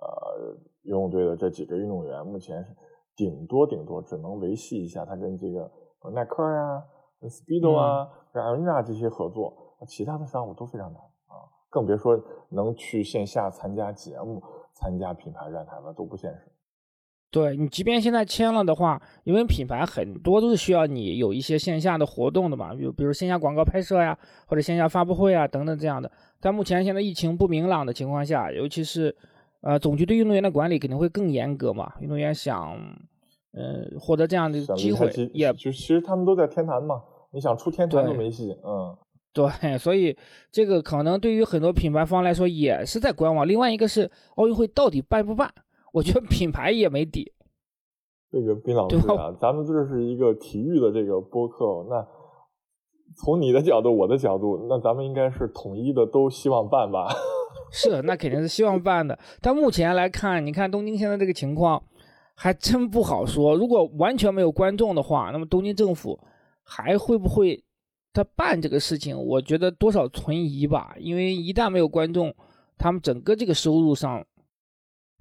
[0.00, 2.74] 呃，游泳队的这几个运动员，目前是
[3.16, 5.70] 顶多顶多只能维系一下他跟这个
[6.12, 6.84] 耐克呀、
[7.22, 11.42] Speedo 啊、跟 Arena 这些合作，其他的商务都非常难啊。
[11.68, 12.16] 更别说
[12.50, 14.40] 能去线下参加节目、
[14.74, 16.52] 参加品牌站台了，都不现实。
[17.30, 26.10] 对你，即便现在签了的话，因为品牌很多都是需要你有一些线下的活动的嘛，比如比如线下广告拍摄呀，或者线下发布会啊等等这样的。
[26.40, 29.14] 但目前现在疫情不明朗的情况下，尤其是
[29.60, 31.92] 呃总局对运动员的管理肯定会更严格嘛。
[32.00, 32.74] 运动员想
[33.52, 38.96] 呃获得这样的机会，也就其实他们都在天坛嘛，你想出天坛都没戏，嗯。
[39.36, 40.16] 对，所以
[40.50, 43.46] 这个可能对于很多品牌方来说也是在观望。
[43.46, 45.52] 另外一个是奥运会到底办不办，
[45.96, 47.32] 我觉得品牌也没底。
[48.30, 52.06] 这个冰老师啊，咱们这是一个体育的这个播客，那
[53.16, 57.08] 从你的角度，我的角度，那咱们应该是统一的，都希望办吧？
[57.72, 59.18] 是，那肯定是希望办的。
[59.40, 61.82] 但目前来看，你看东京现在这个情况，
[62.34, 63.54] 还真不好说。
[63.54, 66.20] 如果完全没有观众的话，那么东京政府
[66.62, 67.64] 还会不会？
[68.12, 72.34] 他办这个事情，我觉得多少存疑吧，因为一旦没有观众，
[72.76, 74.24] 他们整个这个收入上，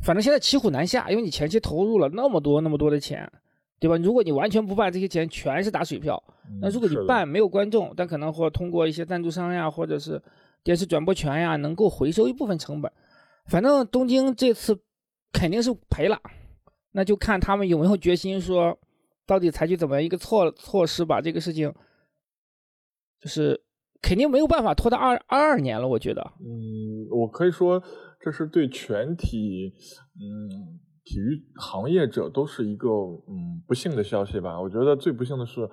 [0.03, 3.31] 反正现在骑虎难下，因为你前期投入了那么多那么多的钱，
[3.79, 3.97] 对吧？
[3.97, 6.21] 如果你完全不办，这些钱全是打水漂。
[6.61, 10.21] 那如果你办没有观众，但可能或通过一些赞助商呀，或者是
[10.63, 12.91] 电视转播权呀，能够回收一部分成本。
[13.45, 14.79] 反正东京这次
[15.31, 16.19] 肯定是赔了，
[16.91, 18.77] 那就看他们有没有决心说，
[19.25, 21.73] 到底采取怎么样一个措措施把这个事情。
[23.21, 23.59] 就是
[24.03, 26.21] 肯定没有办法拖到二二二年了，我觉得。
[26.39, 27.81] 嗯，我可以说
[28.25, 29.71] 这是对全体
[30.19, 30.49] 嗯
[31.03, 34.59] 体育行业者都是一个嗯不幸的消息吧。
[34.59, 35.69] 我觉得最不幸的是，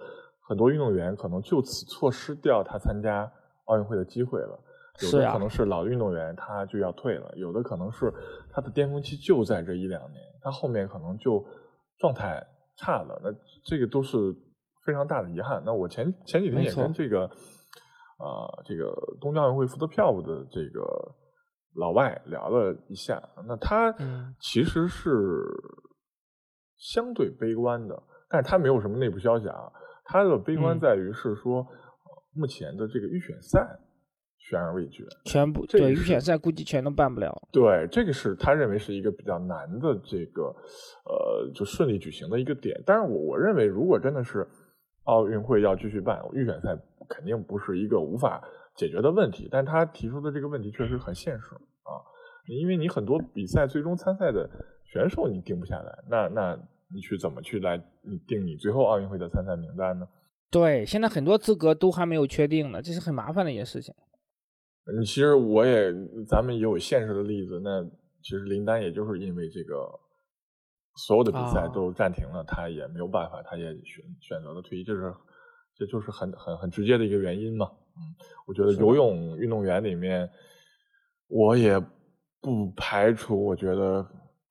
[0.46, 3.32] 很多运动员可能就此错失掉他参加
[3.64, 4.62] 奥运会的机会了。
[5.00, 8.12] 有的可能是老运动员他就要退了，有的可能是
[8.50, 11.42] 他的巅峰期就在这一两年，他后面可能就
[11.98, 13.18] 状态差了。
[13.24, 13.32] 那
[13.64, 14.16] 这个都是。
[14.84, 15.62] 非常大的遗憾。
[15.64, 17.20] 那我前前几天也跟这个，
[18.18, 20.82] 呃，这个东京奥运会负责票务的这个
[21.74, 23.22] 老外聊了一下。
[23.46, 23.94] 那他
[24.40, 25.10] 其实是
[26.76, 29.72] 相对悲观的，但是他没有什么内部消息啊。
[30.04, 31.66] 他的悲观在于是说，
[32.34, 33.78] 目前的这个预选赛
[34.36, 37.32] 悬而未决，全部对预选赛估计全都办不了。
[37.52, 40.54] 对，这个是他认为是一个比较难的这个，
[41.04, 42.82] 呃，就顺利举行的一个点。
[42.84, 44.46] 但是我我认为，如果真的是
[45.04, 46.76] 奥运会要继续办，预选赛
[47.08, 48.42] 肯定不是一个无法
[48.76, 52.00] 解决的问题，但他提出的这个问题确实很现实啊，
[52.46, 54.48] 因为你很多比赛最终参赛的
[54.84, 56.58] 选手你定不下来，那那
[56.94, 57.78] 你去怎么去来
[58.26, 60.06] 定你最后奥运会的参赛名单呢？
[60.50, 63.94] 对，现在很多资格都还没有确定呢，这是很麻烦的一件事情。
[64.98, 65.92] 你其实我也，
[66.28, 67.84] 咱们也有现实的例子，那
[68.22, 70.00] 其实林丹也就是因为这个。
[70.94, 75.10] 所有的比赛都暂停了，他也没有办法，他也选选择了退役，这是
[75.74, 77.66] 这就是很很很直接的一个原因嘛。
[77.96, 78.14] 嗯，
[78.46, 80.28] 我觉得游泳运动员里面，
[81.28, 81.78] 我也
[82.40, 84.06] 不排除，我觉得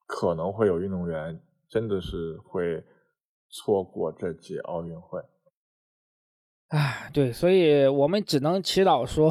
[0.06, 2.82] 可能会有运动员真的是会
[3.48, 5.20] 错过这届奥运会。
[6.68, 9.30] 唉，对，所以我们只能祈祷说，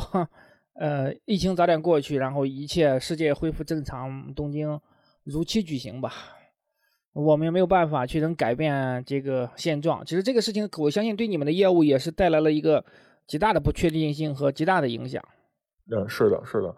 [0.73, 4.79] 呃，疫情早点过去，然后一切世界恢复正常，东京
[5.23, 6.11] 如期举行吧。
[7.13, 10.05] 我们也没有办法去能改变这个现状。
[10.05, 12.85] 其实这个事情，我相信对你们的业务也是带来了一个
[13.27, 15.23] 极大的不确定性和极大的影响。
[15.91, 16.75] 嗯，是的，是的。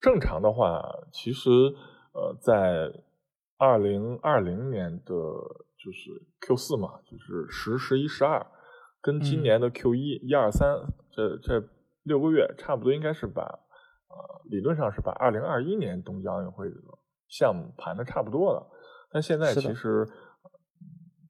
[0.00, 1.50] 正常的话，其实
[2.12, 2.90] 呃，在
[3.58, 8.46] 二零二零年的就是 Q 四嘛，就是十、十一、十二，
[9.02, 10.74] 跟今年的 Q 一、一二三
[11.10, 11.62] 这这
[12.02, 16.76] 六个月，差不多应该是把呃理论上是把二零二一年东京奥运会的
[17.28, 18.66] 项目盘的差不多了。
[19.12, 20.06] 但现在其实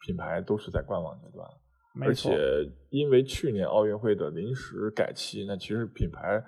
[0.06, 1.48] 品牌都是在观望阶段，
[2.00, 2.30] 而且
[2.90, 6.42] 因为去年奥运会的临时改期，那其实品牌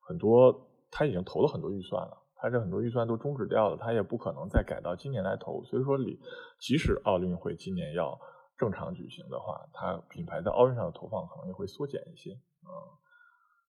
[0.00, 2.22] 很多他已经投了很多预算了。
[2.38, 5.64] 他这很多预算都终止掉了，他也不可能再改到今年来投。
[5.64, 6.18] 所以说，你
[6.60, 8.16] 即使奥运会今年要
[8.58, 12.32] 正常举行的话，它品牌在奥运上的投放可能也会缩减一些。
[12.32, 12.92] 啊，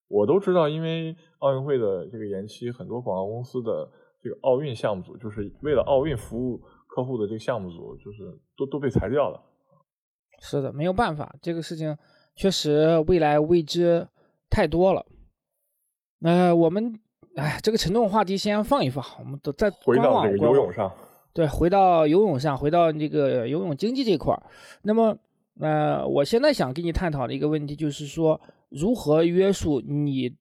[0.10, 3.90] 我都知道，因为奥运会的这个延期，很多广告公司的
[4.22, 9.42] 这个奥运项目组，就是为了奥运服务客户的这个项目组，就是都都被裁掉了。
[10.40, 11.98] 是的，没有办法，这个事情
[12.36, 14.08] 确实未来未知
[14.50, 15.06] 太多了。
[16.20, 17.00] 那我们。
[17.36, 20.92] 哎，这个沉重话题先放一放，我们都再回到这个游泳上。
[21.34, 24.42] 对，回到游泳上，回到这个游泳经济这块儿。
[24.82, 25.16] 那么，
[25.60, 30.36] 呃，我现在想跟你探讨的一个问题就是说，如何约束你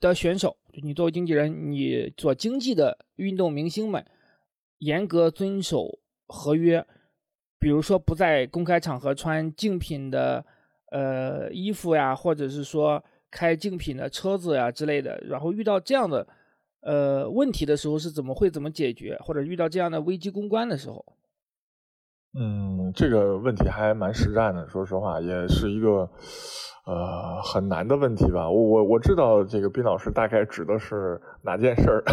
[0.00, 4.02] 的选手，就你作为经纪人，你做经纪的运动明星们，
[4.78, 6.86] 严格遵守合约，
[7.58, 10.44] 比如说不在公开场合穿竞品的
[10.90, 15.18] 呃衣服呀，或者是说开竞品的车子呀之类的。
[15.28, 16.26] 然后遇到这样的。
[16.80, 21.04] 呃，问题的时候是怎么会怎么解决，或者遇到这样的危机公关的时候？
[22.38, 26.08] 嗯，这个问题还蛮实战的，说实话，也是一个
[26.86, 28.48] 呃很难的问题吧。
[28.48, 32.04] 我我我知道这个斌老师大概指的是哪件事儿，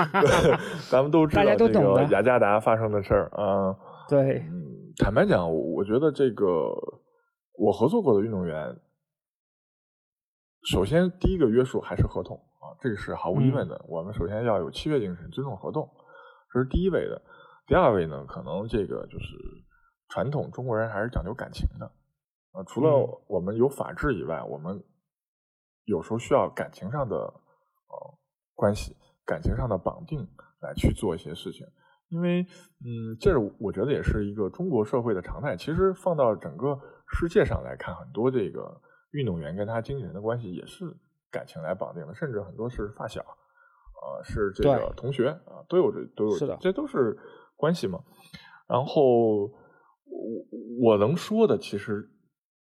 [0.90, 3.76] 咱们都知道这个雅加达发生的事儿啊。
[4.08, 6.72] 对，嗯坦白讲，我觉得这个
[7.54, 8.80] 我合作过的运动员，
[10.70, 12.76] 首先第一个约束还是合同啊。
[12.80, 13.84] 这个是毫无疑问的。
[13.88, 15.90] 我们首先要有契约精神，尊重合同，
[16.52, 17.22] 这是第一位的。
[17.66, 19.26] 第二位呢，可能这个就是
[20.08, 21.86] 传统中国人还是讲究感情的。
[22.52, 24.84] 啊，除了我们有法治以外，我们
[25.84, 28.18] 有时候需要感情上的呃
[28.54, 30.28] 关系、感情上的绑定
[30.60, 31.66] 来去做一些事情。
[32.14, 32.42] 因为，
[32.84, 35.56] 嗯，这是我觉得也是一个中国社会的常态。
[35.56, 40.96] 其实放到整个世界上来看，很多这个运动员跟他经纪人的关系也是。
[41.30, 47.18] 感情来绑定的，甚至很多是发小，啊，是这个同学啊，都有这都有，是的，这都是
[47.56, 48.04] 关系嘛。
[48.68, 49.50] 然后我
[50.80, 52.08] 我能说的，其实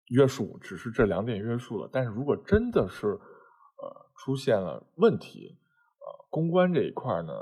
[0.08, 1.90] 约束只是这两点约束了。
[1.92, 5.63] 但是如果真的是呃出现了问题，呃，
[6.34, 7.32] 公关这一块呢，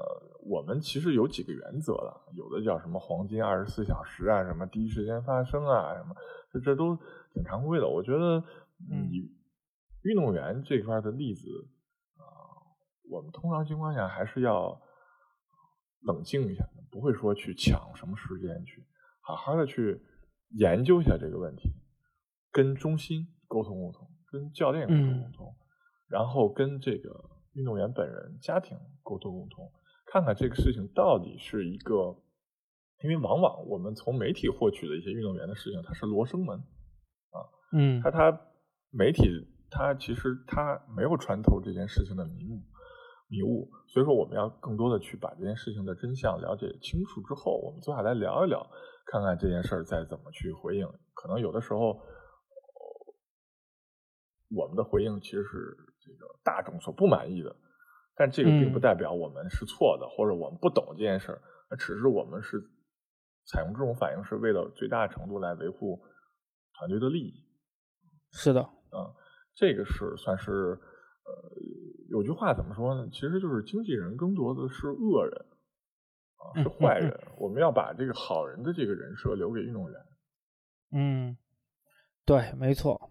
[0.45, 6.15] 我们其实有几个原则了，有的叫什么黄金二十四小时啊，什么第一时间发生啊，什么
[6.53, 6.95] 这这都
[7.33, 7.89] 挺常规的。
[7.89, 8.45] 我觉得
[8.91, 9.41] 你。
[10.05, 11.49] 运动员这块的例子
[12.17, 12.27] 啊，
[13.09, 14.77] 我们通常情况下还是要
[16.01, 18.85] 冷静一下，不会说去抢什么时间去，
[19.21, 20.03] 好好的去
[20.59, 21.71] 研究一下这个问题，
[22.51, 25.55] 跟中心沟通沟通，跟教练沟通沟通，
[26.09, 29.73] 然后跟这个运动员本人家庭沟通沟通，
[30.07, 32.17] 看看这个事情到底是一个，
[33.03, 37.39] 因为往往我们从媒体获取的一些运动员的事情，它是罗生门啊，
[37.73, 38.41] 嗯，他他
[38.91, 39.49] 媒体。
[39.75, 42.61] 他其实他没有穿透这件事情的迷雾，
[43.27, 48.71] 迷雾，所以说我们要更多的去把这件事情的真相了解清楚之后，我们坐下来聊一聊，
[49.07, 50.87] 看看这件事儿再怎么去回应。
[51.15, 51.99] 可能有的时候，
[54.51, 57.55] 我们的回应其实是这个大众所不满意的，
[58.15, 62.61] 但这个并不代表我们是错的，或者我们不懂这件事儿，那只是我们是
[63.47, 66.03] 采用这种反应是为了最大程度来维护
[66.75, 67.45] 团队的利益。
[68.33, 68.61] 是的，
[68.93, 69.15] 嗯。
[69.55, 71.33] 这个是算是，呃，
[72.09, 73.07] 有句话怎么说呢？
[73.13, 75.47] 其实就是经纪人更多的是恶人，
[76.37, 77.21] 啊，是坏人。
[77.37, 80.01] 我们要把这个好人的这个人设留给运动员。
[80.93, 81.37] 嗯，
[82.25, 83.11] 对，没错。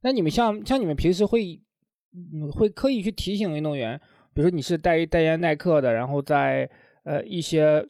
[0.00, 1.62] 那你们像像你们平时会，
[2.12, 3.98] 嗯会刻意去提醒运动员，
[4.34, 6.68] 比如说你是代代言耐克的，然后在
[7.04, 7.86] 呃一些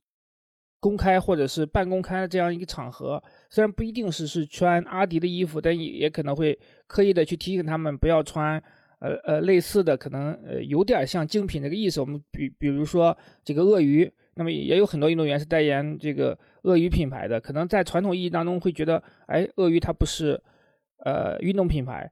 [0.79, 3.23] 公开或者是半公开的这样一个场合。
[3.49, 8.63] 虽然不一定是是穿阿迪的衣服，但也也可能会刻意的去提醒他们不要穿，
[9.01, 12.01] 呃呃类似的，可能呃有点像精品这个意思。
[12.01, 20.41] 我们比比如说这个鳄鱼，那么也有很多运动员是代言这个鳄鱼品牌的，可能在传统意义当中会觉得，哎，鳄鱼它不是
[21.05, 22.11] 呃运动品牌，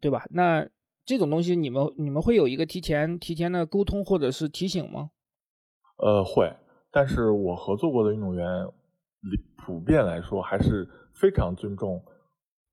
[0.00, 0.26] 对吧？
[0.30, 0.66] 那
[1.04, 5.10] 这种东西你们你们会有一个提前提前的沟通或者是提醒吗？
[5.96, 6.54] 呃，会，
[6.90, 8.46] 但是我合作过的运动员。
[9.66, 12.02] 普遍来说，还是非常尊重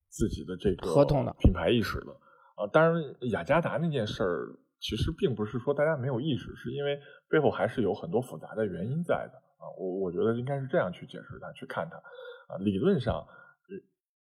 [0.08, 2.12] 自己的这个合同的品牌意识的
[2.56, 2.66] 啊。
[2.72, 6.98] 当然，雅加达那件事儿，其实并不是说大家没有意识，是因为
[7.30, 9.68] 背后还是有很多复杂的原因在的啊。
[9.78, 12.58] 我我觉得应该是这样去解释它，去看它啊。
[12.62, 13.28] 理论上，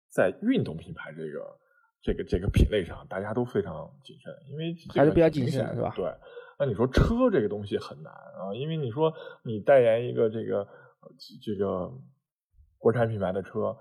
[0.08, 1.60] 在运动品牌这个
[2.04, 5.92] 这个这个品类上，大家都非常谨慎，因为还是比较谨慎，是吧？
[5.96, 6.06] 对。
[6.60, 9.12] 那你说车这个东西很难啊，因为你说
[9.44, 10.68] 你代言一个这个
[11.42, 11.92] 这个
[12.78, 13.76] 国产品牌的车，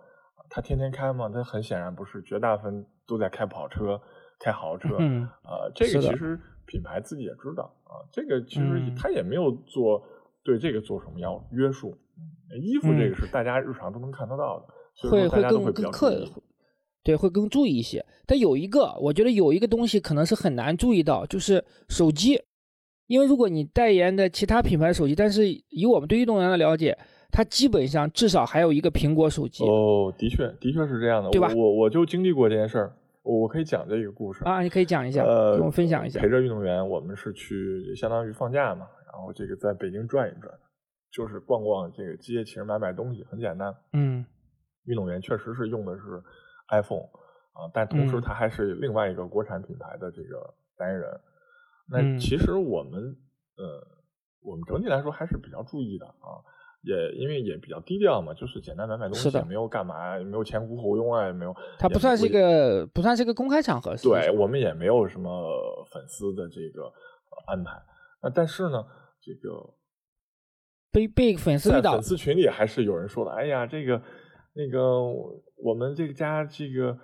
[0.49, 1.29] 他天天开吗？
[1.29, 4.01] 他很显然不是，绝大部分都在开跑车。
[4.45, 10.05] 开豪车，嗯，啊，这个其实品牌自己也知道啊，这个其实他也没有做
[10.43, 11.97] 对这个做什么要约束。
[12.61, 16.11] 衣服这个是大家日常都能看得到的，会会更更刻
[17.03, 18.05] 对，会更注意一些。
[18.27, 22.41] 但有一个，我觉得有一个东西可能是很难注意到，就是手机，
[23.07, 26.97] 因为如果你代言的其他品牌手机，但是以我们对运动员的了解，
[27.31, 29.65] 它基本上至少还有一个苹果手机。
[29.65, 31.53] 哦，的确，的确是这样的，对吧？
[31.55, 32.93] 我我就经历过这件事儿。
[33.25, 36.21] 我可以讲这个故事啊，你可以讲一下，呃，跟我分享一下。
[36.21, 40.53] 陪着运动员，我们是去相当于放假嘛，然后这个在北京转一转，
[41.13, 43.73] 就是逛逛这个街，其实买买东西很简单。
[43.93, 44.27] 嗯，
[44.87, 46.21] 运动员确实是用的是
[46.69, 47.09] iPhone
[47.53, 51.21] 啊，但同时他还是另外一个国产品牌的这个代言人。
[51.89, 53.01] 那其实我们
[53.57, 53.87] 呃，
[54.41, 56.41] 我们整体来说还是比较注意的啊。
[56.85, 61.55] 也因为也比较低调嘛，就是简单买买东西，也没有干嘛，也没有前呼后拥啊，也没有。
[61.79, 63.95] 它不算是一个不算是一个公开场合。
[64.03, 65.31] 对我们也没有什么
[65.93, 66.93] 粉丝的这个
[67.47, 67.81] 安排。
[68.21, 68.85] 那但是呢，
[69.21, 69.75] 这个
[70.91, 74.03] 被被粉丝在粉丝群里还是有人说的，哎呀，这个
[74.55, 74.81] 那个
[75.63, 76.99] 我们这个家这个。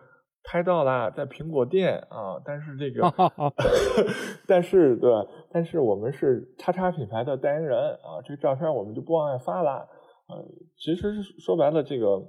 [0.44, 3.02] 拍到了，在苹果店啊，但是这个
[4.48, 5.10] 但是对？
[5.52, 9.86] 但是我们是叉叉品牌的代言人啊，这个照片我们就不往外发了。
[10.28, 10.42] 呃，
[10.78, 12.22] 其实是说白了，这个呃，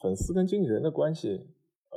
[0.00, 1.48] 粉丝跟经纪人的关系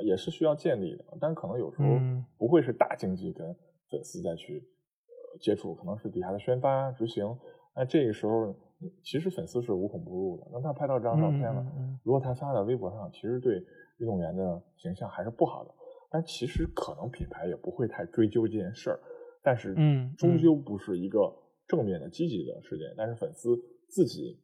[0.04, 1.88] 也是需要建立的，但可能有时候
[2.36, 3.46] 不会是大经纪跟
[3.88, 4.64] 粉丝再去
[5.40, 7.24] 接触，可能是底下的宣发执行。
[7.76, 8.54] 那这个时候，
[9.02, 10.48] 其实粉丝是无孔不入的。
[10.52, 11.66] 那他拍到这张照片了，
[12.02, 13.64] 如果他发到微博上，其实对。
[13.98, 15.72] 运动员的形象还是不好的，
[16.10, 18.98] 但其实可能品牌也不会太追究这件事儿，
[19.40, 21.32] 但是嗯，终究不是一个
[21.68, 22.92] 正面的积极的事件。
[22.96, 23.56] 但是粉丝
[23.88, 24.42] 自己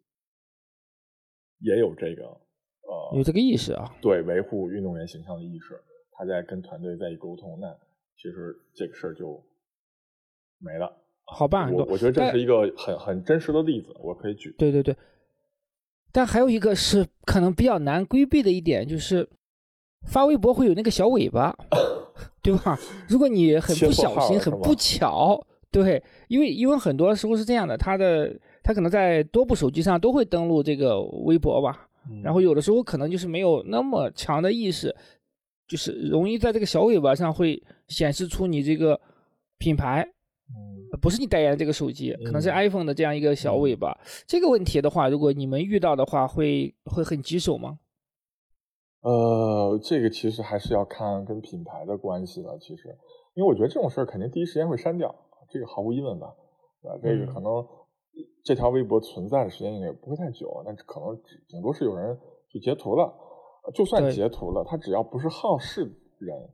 [1.58, 7.76] 也有这个呃有这个意识啊，对维护运动员形象的意识，他在跟团队在一沟通，那
[8.14, 9.44] 其实这个事儿就
[10.58, 10.96] 没了。
[11.24, 14.54] 好办，我我觉得这是一个很很真实的例子，我可以举。
[14.58, 14.96] 对对对，
[16.12, 19.28] 但还有一个是可能比较难规避的一点就是。
[20.06, 21.54] 发微博会有那个小尾巴，
[22.40, 22.78] 对吧？
[23.06, 25.38] 如果你很不小心、很不巧，
[25.70, 31.86] 对，因为因为很多时候是这样的，他的他可能在多部手机上都会登录这个微博吧，
[32.22, 34.96] 然后有的时候可能就是没有那么强的意识，
[35.68, 38.98] 就是容易在这个小尾巴上会显示出你这个
[39.58, 40.08] 品牌，
[41.00, 43.96] 不是你代言的这个手机，可能是 iPhone 的这样一个小尾巴。
[44.26, 47.78] 这个问题的话，如果你们遇到的话，会会很棘手吗？
[49.02, 52.58] 呃，这个其实还是要看跟品牌的关系了。
[52.58, 52.88] 其实，
[53.34, 55.14] 因为我觉得这种事儿肯定第一时间会删掉，
[55.48, 56.34] 这个毫无疑问吧，
[56.82, 56.98] 对吧？
[57.02, 57.66] 这个可能
[58.44, 62.18] 这条微博存在的时间应该不会太久，那可能顶多是有人
[62.50, 63.10] 去截图了。
[63.72, 65.82] 就算截图了，他只要不是好事
[66.18, 66.50] 人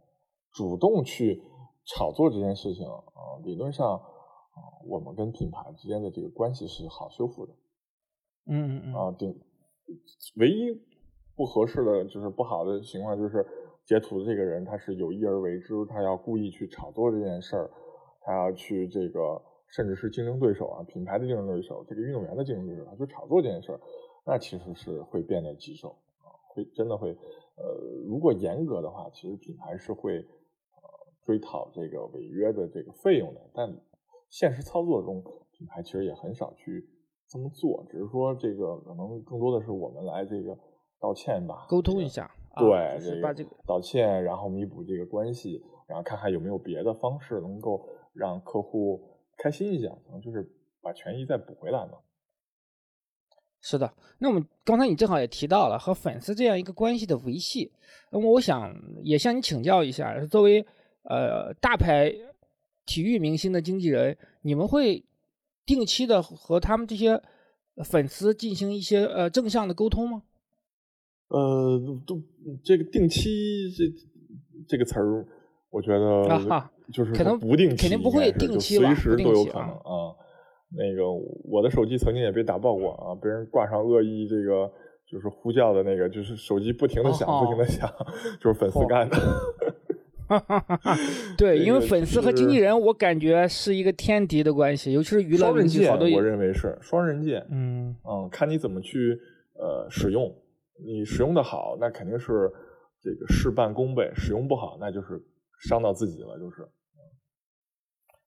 [0.52, 1.42] 主动去
[1.86, 7.52] 炒作这件事情啊，理论上啊，我们跟品牌之间的这个关系是好修复的。
[8.46, 8.94] 嗯嗯嗯。
[8.94, 9.40] 啊，顶
[10.36, 10.82] 唯一。
[11.38, 13.46] 不合适的就是不好的情况，就是
[13.84, 17.70] 截图的这个人他是有意而为之，他要故意去炒作这件事儿，
[18.22, 23.80] 他要去这个甚至是竞争对手啊，品牌的竞争对手，这个运动员的竞争对手，他去炒作这件事儿，
[24.24, 27.64] 那其实是会变得棘手啊，会真的会，呃，
[28.06, 30.24] 如果严格的话，其实品牌是会呃
[31.26, 33.68] 追讨这个违约的这个费用的，但
[34.30, 35.22] 现实操作中，
[35.52, 36.88] 品牌其实也很少去
[37.28, 40.56] 这么做，只是说这个可能更多的是我们来这个。
[40.98, 48.98] 道歉吧，沟通一下，对，是把这个道歉，然后弥补这个关系，然后看看有没有别的方式能够让客户
[49.36, 50.50] 开心一下，可能就是
[50.80, 51.98] 把权益再补回来嘛。
[53.60, 57.70] 是的，那我们刚才你正好也提到了和粉丝这样一个关系的维系，
[58.10, 60.64] 那么我想也向你请教一下，作为
[61.08, 62.14] 呃大牌
[62.84, 65.04] 体育明星的经纪人，你们会
[65.64, 67.20] 定期的和他们这些
[67.84, 70.22] 粉丝进行一些呃正向的沟通吗？
[71.28, 71.76] 呃，
[72.06, 72.22] 都
[72.62, 73.84] 这个定期这
[74.68, 75.26] 这个词儿，
[75.70, 76.24] 我觉得
[76.92, 80.14] 就是可能不定期，肯定不会定期随时都有可能啊。
[80.70, 81.10] 那个
[81.44, 84.70] 我的手机曾经也被打爆过啊，被人挂上恶意这个
[85.10, 87.92] 就是呼叫的那个，就是手机不停的响，不停的响，
[88.40, 89.16] 就是粉丝干的。
[91.36, 97.46] 对，这个因为粉丝和经纪人，我感觉是一个天敌的关系，尤其是娱乐双刃剑明星好多，我认为是双刃剑。
[97.50, 99.18] 嗯嗯，看你怎么去
[99.54, 100.34] 呃使用。
[100.78, 102.52] 你使用的好，那肯定是
[103.00, 105.18] 这个事半功倍；使用不好，那就是
[105.58, 106.68] 伤到自己了，就是。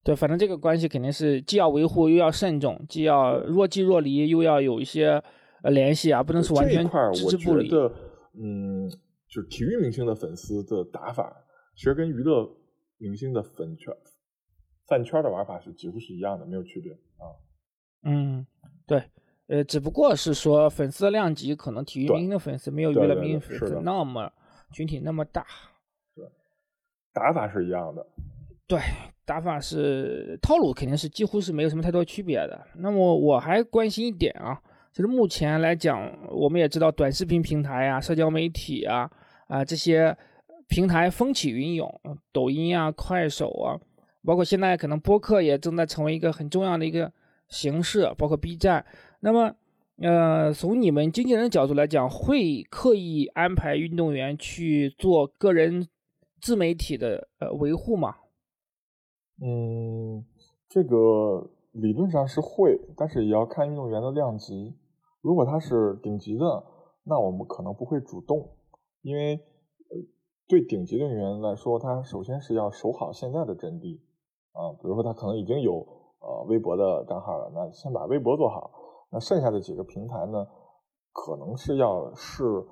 [0.04, 5.22] 对，反正这个关系肯定是既要维护又要慎重，既要若即若离，又要有一些
[5.62, 7.70] 呃联系啊，不能是完全这一块儿，置我之不理。
[7.70, 7.94] 觉得，
[8.42, 8.90] 嗯，
[9.30, 11.32] 就是体育明星的粉丝的打法，
[11.80, 12.46] 其实跟娱乐
[12.98, 13.96] 明星的粉圈、
[14.86, 17.32] 饭圈的玩法是几乎是一样的，没有区别啊。
[18.04, 18.46] 嗯，
[18.86, 19.02] 对，
[19.48, 24.30] 呃，只不过是说粉丝的量级可能体育明星的粉丝没有娱对对乐明星粉丝那么
[24.74, 25.46] 群体那么大。
[27.14, 28.06] 打法是一样的，
[28.68, 28.78] 对，
[29.24, 32.68] 打法是套路肯定是几乎是没有什么太多区别的。
[32.76, 34.62] 那么我还关心一点啊，
[34.92, 39.10] 就是目前来讲，我们也知道短视频平台啊、社交媒体啊
[39.48, 40.16] 啊这些
[40.70, 42.00] 平台风起云涌，
[42.32, 43.82] 抖音啊、快手啊，
[44.24, 47.12] 包括现在可能播客也正在成为一个很重要的一个
[47.48, 48.86] 形式，包括 B 站。
[49.22, 49.56] 那么，
[49.98, 55.88] 呃，从你们经纪人的角度来讲，会刻意安排运动员去做个人
[56.40, 58.16] 自媒体的呃维护吗？
[59.42, 60.24] 嗯，
[60.70, 64.76] 这个理论上是会，但是也要看运动员的量级。
[65.22, 66.64] 如果他是顶级的，
[67.04, 68.52] 那我们可能不会主动，
[69.02, 69.36] 因为
[69.90, 69.98] 呃，
[70.50, 74.02] 对顶级的运动员来说，他首先是要守好现在的阵地
[74.52, 74.74] 啊。
[74.82, 75.76] 比如说他可能已经有
[76.20, 78.72] 呃微博的账号了，那先把微博做好。
[79.12, 80.48] 那剩下的几个平台呢，
[81.14, 82.66] 可能是要视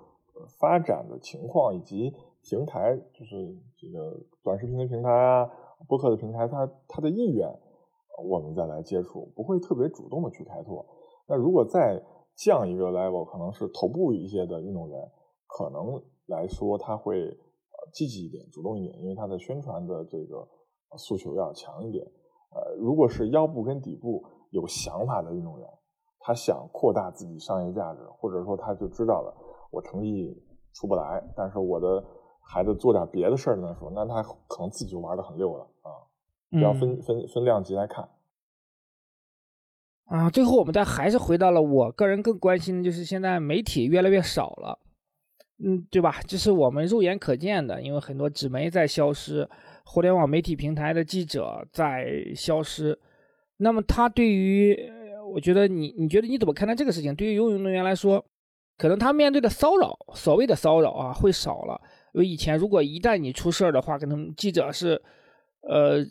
[0.60, 2.12] 发展的情况以及
[2.42, 5.48] 平台，就是这个短视频的平台啊。
[5.88, 7.48] 播客的平台，它它的意愿，
[8.28, 10.84] 我们再来接触，不会特别主动的去开拓。
[11.28, 12.04] 那如果再
[12.36, 15.12] 降一个 level，可能是头部一些的运动员，
[15.46, 17.38] 可能来说他会
[17.92, 20.48] 积极一点、主动一点，因为他的宣传的这个
[20.98, 22.06] 诉求要强一点。
[22.52, 25.68] 呃，如果是腰部跟底部有想法的运动员，
[26.20, 29.36] 他想扩大自己商业价值，或者说他就知道了
[29.72, 30.34] 我成绩
[30.74, 32.04] 出不来，但是我的
[32.42, 35.92] 孩子做点别的事儿呢，说那他可能自己就玩的很溜了啊。
[36.62, 38.10] 要分嗯分分量级来看。
[40.06, 44.80] 啊，最后我们再还是回到了我个人更关心的就是现在媒体越来越少了，
[45.64, 46.20] 嗯，对吧？
[46.28, 49.48] 这是我们肉眼可见的，因为很多纸媒在消失，
[49.84, 52.98] 互联网媒体平台的记者在消失。
[53.58, 54.78] 那么他对于，
[55.34, 57.16] 我觉得你你觉得你怎么看待这个事情？
[57.16, 58.24] 对于游泳运动员来说，
[58.78, 61.82] 可能他面对的骚扰，所谓的骚扰啊，会少了。
[62.14, 65.02] 因为以前如果一旦你出事儿的话，可能记者是，
[65.62, 66.06] 呃，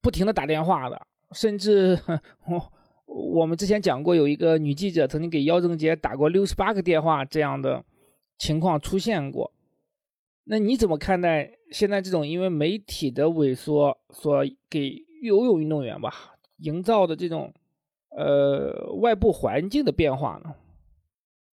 [0.00, 1.00] 不停的打电话的，
[1.32, 1.98] 甚至
[2.48, 2.72] 我。
[3.14, 7.84] 我们之前讲过，有一个女记者曾经给姚正杰打过六十八个电话，这样的
[8.42, 9.52] 情况出现过。
[10.42, 17.54] 那你怎么看待现在这种因为媒体的萎缩所给游泳运动员吧营造的这种
[18.10, 20.56] 呃外部环境的变化呢？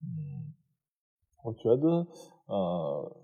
[0.02, 0.56] 嗯，
[1.44, 2.08] 我觉得
[2.48, 3.16] 呃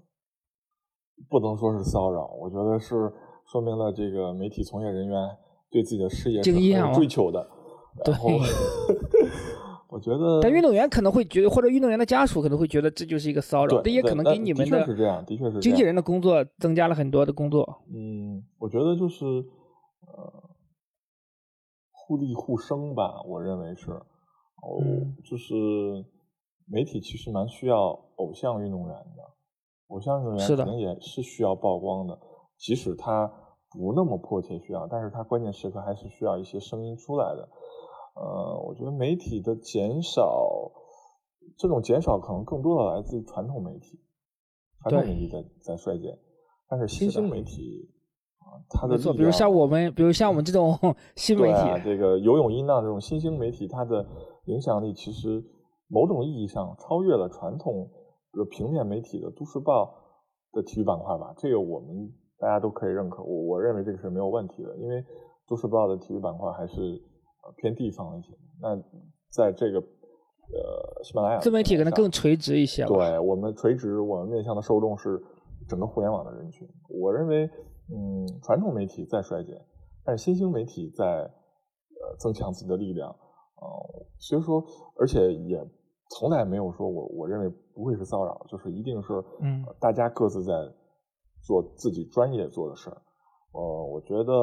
[1.27, 3.11] 不能说是骚扰，我觉得是
[3.51, 5.37] 说明了这个媒体从业人员
[5.71, 7.49] 对自己的事业是很追求的。
[8.05, 8.29] 然后
[9.87, 17.83] 我觉得，但运动员可能会觉得，或者运动员的家属可能会觉得这就是一个骚扰，对这也可能给你们的确是这样，的确是经纪人的工作增加了很多的工作。
[17.93, 20.49] 嗯，我觉得就是呃
[21.91, 23.91] 互利互生吧，我认为是。
[23.91, 25.53] 哦，嗯就是
[26.67, 27.77] 媒体其实蛮需要
[28.15, 29.23] 偶像运动员的，
[29.87, 32.19] 偶像运动员可能也是需要曝光的，
[32.57, 33.31] 即使他
[33.69, 37.47] 不那么迫切需要，但是他关键时刻还是需要一些声音出来的。
[38.15, 40.71] 呃，我觉得媒体的减少，
[41.57, 43.99] 这种减少可能更多的来自于传统媒体，
[44.81, 46.17] 传统媒体在在衰减，
[46.69, 47.89] 但是新兴媒体
[48.39, 50.77] 啊，它的比如像我们，比如像我们这种
[51.15, 54.05] 新媒体，啊，这个游泳音浪这种新兴媒体，它的
[54.45, 55.43] 影响力其实
[55.87, 57.89] 某种意义上超越了传统，
[58.31, 59.93] 比如平面媒体的《都市报》
[60.55, 61.33] 的体育板块吧。
[61.37, 65.01] 这个我们大家都可以认可，我我认为这个是没有问题的，因为
[65.47, 67.01] 《都市报》的体育板块还是
[67.45, 68.33] 呃偏地方一些。
[68.61, 68.75] 那
[69.29, 72.89] 在这个呃喜马拉雅自媒体可能更垂直一些吧。
[72.89, 75.21] 对我们垂直，我们面向的受众是
[75.67, 76.67] 整个互联网的人群。
[76.89, 77.49] 我认为，
[77.93, 79.59] 嗯，传统媒体在衰减，
[80.03, 83.09] 但是新兴媒体在呃增强自己的力量。
[83.09, 84.63] 呃，所以说，
[84.99, 85.57] 而且也
[86.09, 90.53] 从来没有说我我认为不会是骚扰，就是一定是嗯呃大家各自在
[91.41, 93.01] 做自己专业做的事儿。
[93.53, 94.33] 呃，我觉得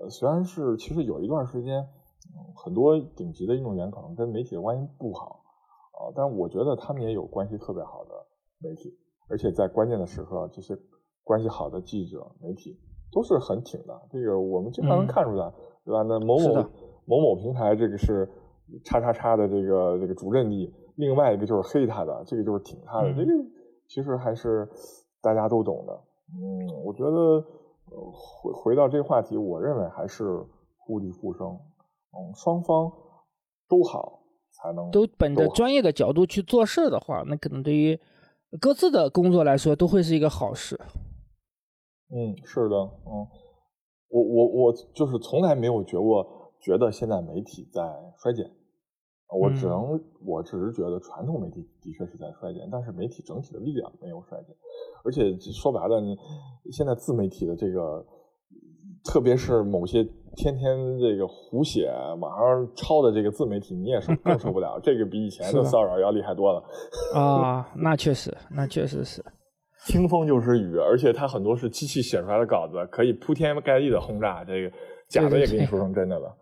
[0.00, 1.88] 呃虽然是其实有一段时间，嗯
[2.54, 5.42] 很多顶级的运动员可能跟媒体的关系不好。
[5.98, 8.10] 啊，但我觉得他们也有关系特别好的
[8.58, 8.94] 媒体，
[9.30, 10.76] 而且在关键的时刻，这些
[11.24, 12.78] 关系好的记者、媒体
[13.10, 13.98] 都是很挺的。
[14.10, 15.50] 这个我们经常能看出来，
[15.86, 16.02] 对吧？
[16.02, 16.54] 那某某
[17.06, 18.28] 某某平台这个是
[18.84, 23.14] 叉叉叉的这个这个主阵地，另外一个就是黑他的，这个就是挺他的。
[23.14, 23.32] 这个
[23.88, 24.68] 其实还是
[25.22, 25.98] 大家都懂的。
[26.34, 27.42] 嗯，我觉得
[28.12, 30.44] 回回到这个话题，我认为还是
[30.76, 31.58] 互利互生。
[32.16, 32.90] 嗯，双方
[33.68, 38.00] 都好才能都本着专业的角度去做事的话，那可能对于
[38.60, 40.80] 各自的工作来说都会是一个好事。
[42.08, 43.26] 嗯，是的，嗯，
[44.08, 47.82] 我我我就是从来没有觉过觉得现在媒体在
[48.16, 48.48] 衰减，
[49.28, 54.56] 我只能我只是觉得传统媒体的确是在衰减，但是媒体整体的力量没有衰减，
[55.04, 56.16] 而且说白了，你
[56.70, 58.06] 现在自媒体的这个，
[59.06, 60.04] 特别是某些
[60.36, 61.90] 天天这个胡写、
[62.20, 66.62] 网上抄的这个自媒体，你也受更受不了， 这个比以前的骚扰要厉害多了。
[67.14, 69.24] 啊，那确实，那确实是。
[69.86, 74.70] 听风就是雨，而且它很多是机器写出来的稿子，可以铺天盖地的轰炸，这个
[75.08, 76.36] 假的也给你说成真的了。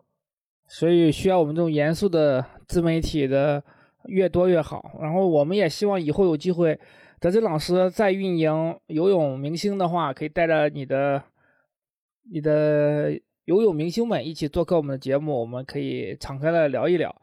[0.66, 3.62] 所以需要我们这种严肃的自媒体的
[4.06, 4.82] 越多越好。
[4.98, 6.78] 然后我们也希望以后有机会，
[7.20, 11.22] 德珍老师在运营游泳明星的话，可以带着你的
[12.30, 13.12] 你的
[13.44, 17.14] 游泳明星们一起做客我们的节目，我们可以敞开的聊一聊。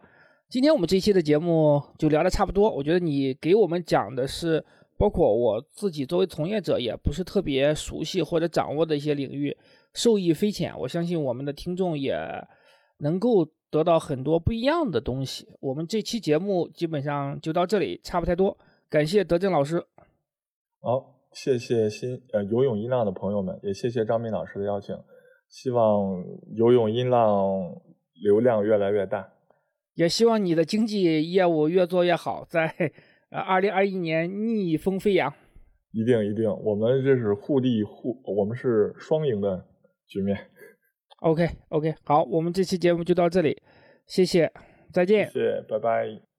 [0.49, 4.63] 今天我们这期的节目就聊的差不多，我觉得你给我们讲的是。
[4.97, 9.57] 包括我自己作为从业者，也不是特别熟悉或者掌握的一些领域，
[9.95, 10.77] 受益匪浅。
[10.77, 12.15] 我相信我们的听众也
[12.99, 15.47] 能够得到很多不一样的东西。
[15.59, 18.55] 我们这期节目基本上就到这里，差不太多。
[18.91, 19.83] 感谢德正老师。
[20.81, 24.95] 好，谢谢新呃游泳音浪的朋友们，也谢谢张明老师的邀请。
[25.49, 26.23] 希望
[26.55, 27.59] 游泳音浪
[28.23, 29.27] 流量越来越大，
[29.95, 32.73] 也希望你的经济业务越做越好，在。
[33.33, 35.33] 呃，二零二一年逆风飞扬，
[35.93, 39.65] 一定一定，我们这是互利互，我们是双赢的
[40.05, 40.37] 局面。
[41.21, 43.55] OK OK，好，我们这期节目就到这里，
[44.05, 44.51] 谢谢，
[44.91, 46.30] 再见，谢谢，拜拜。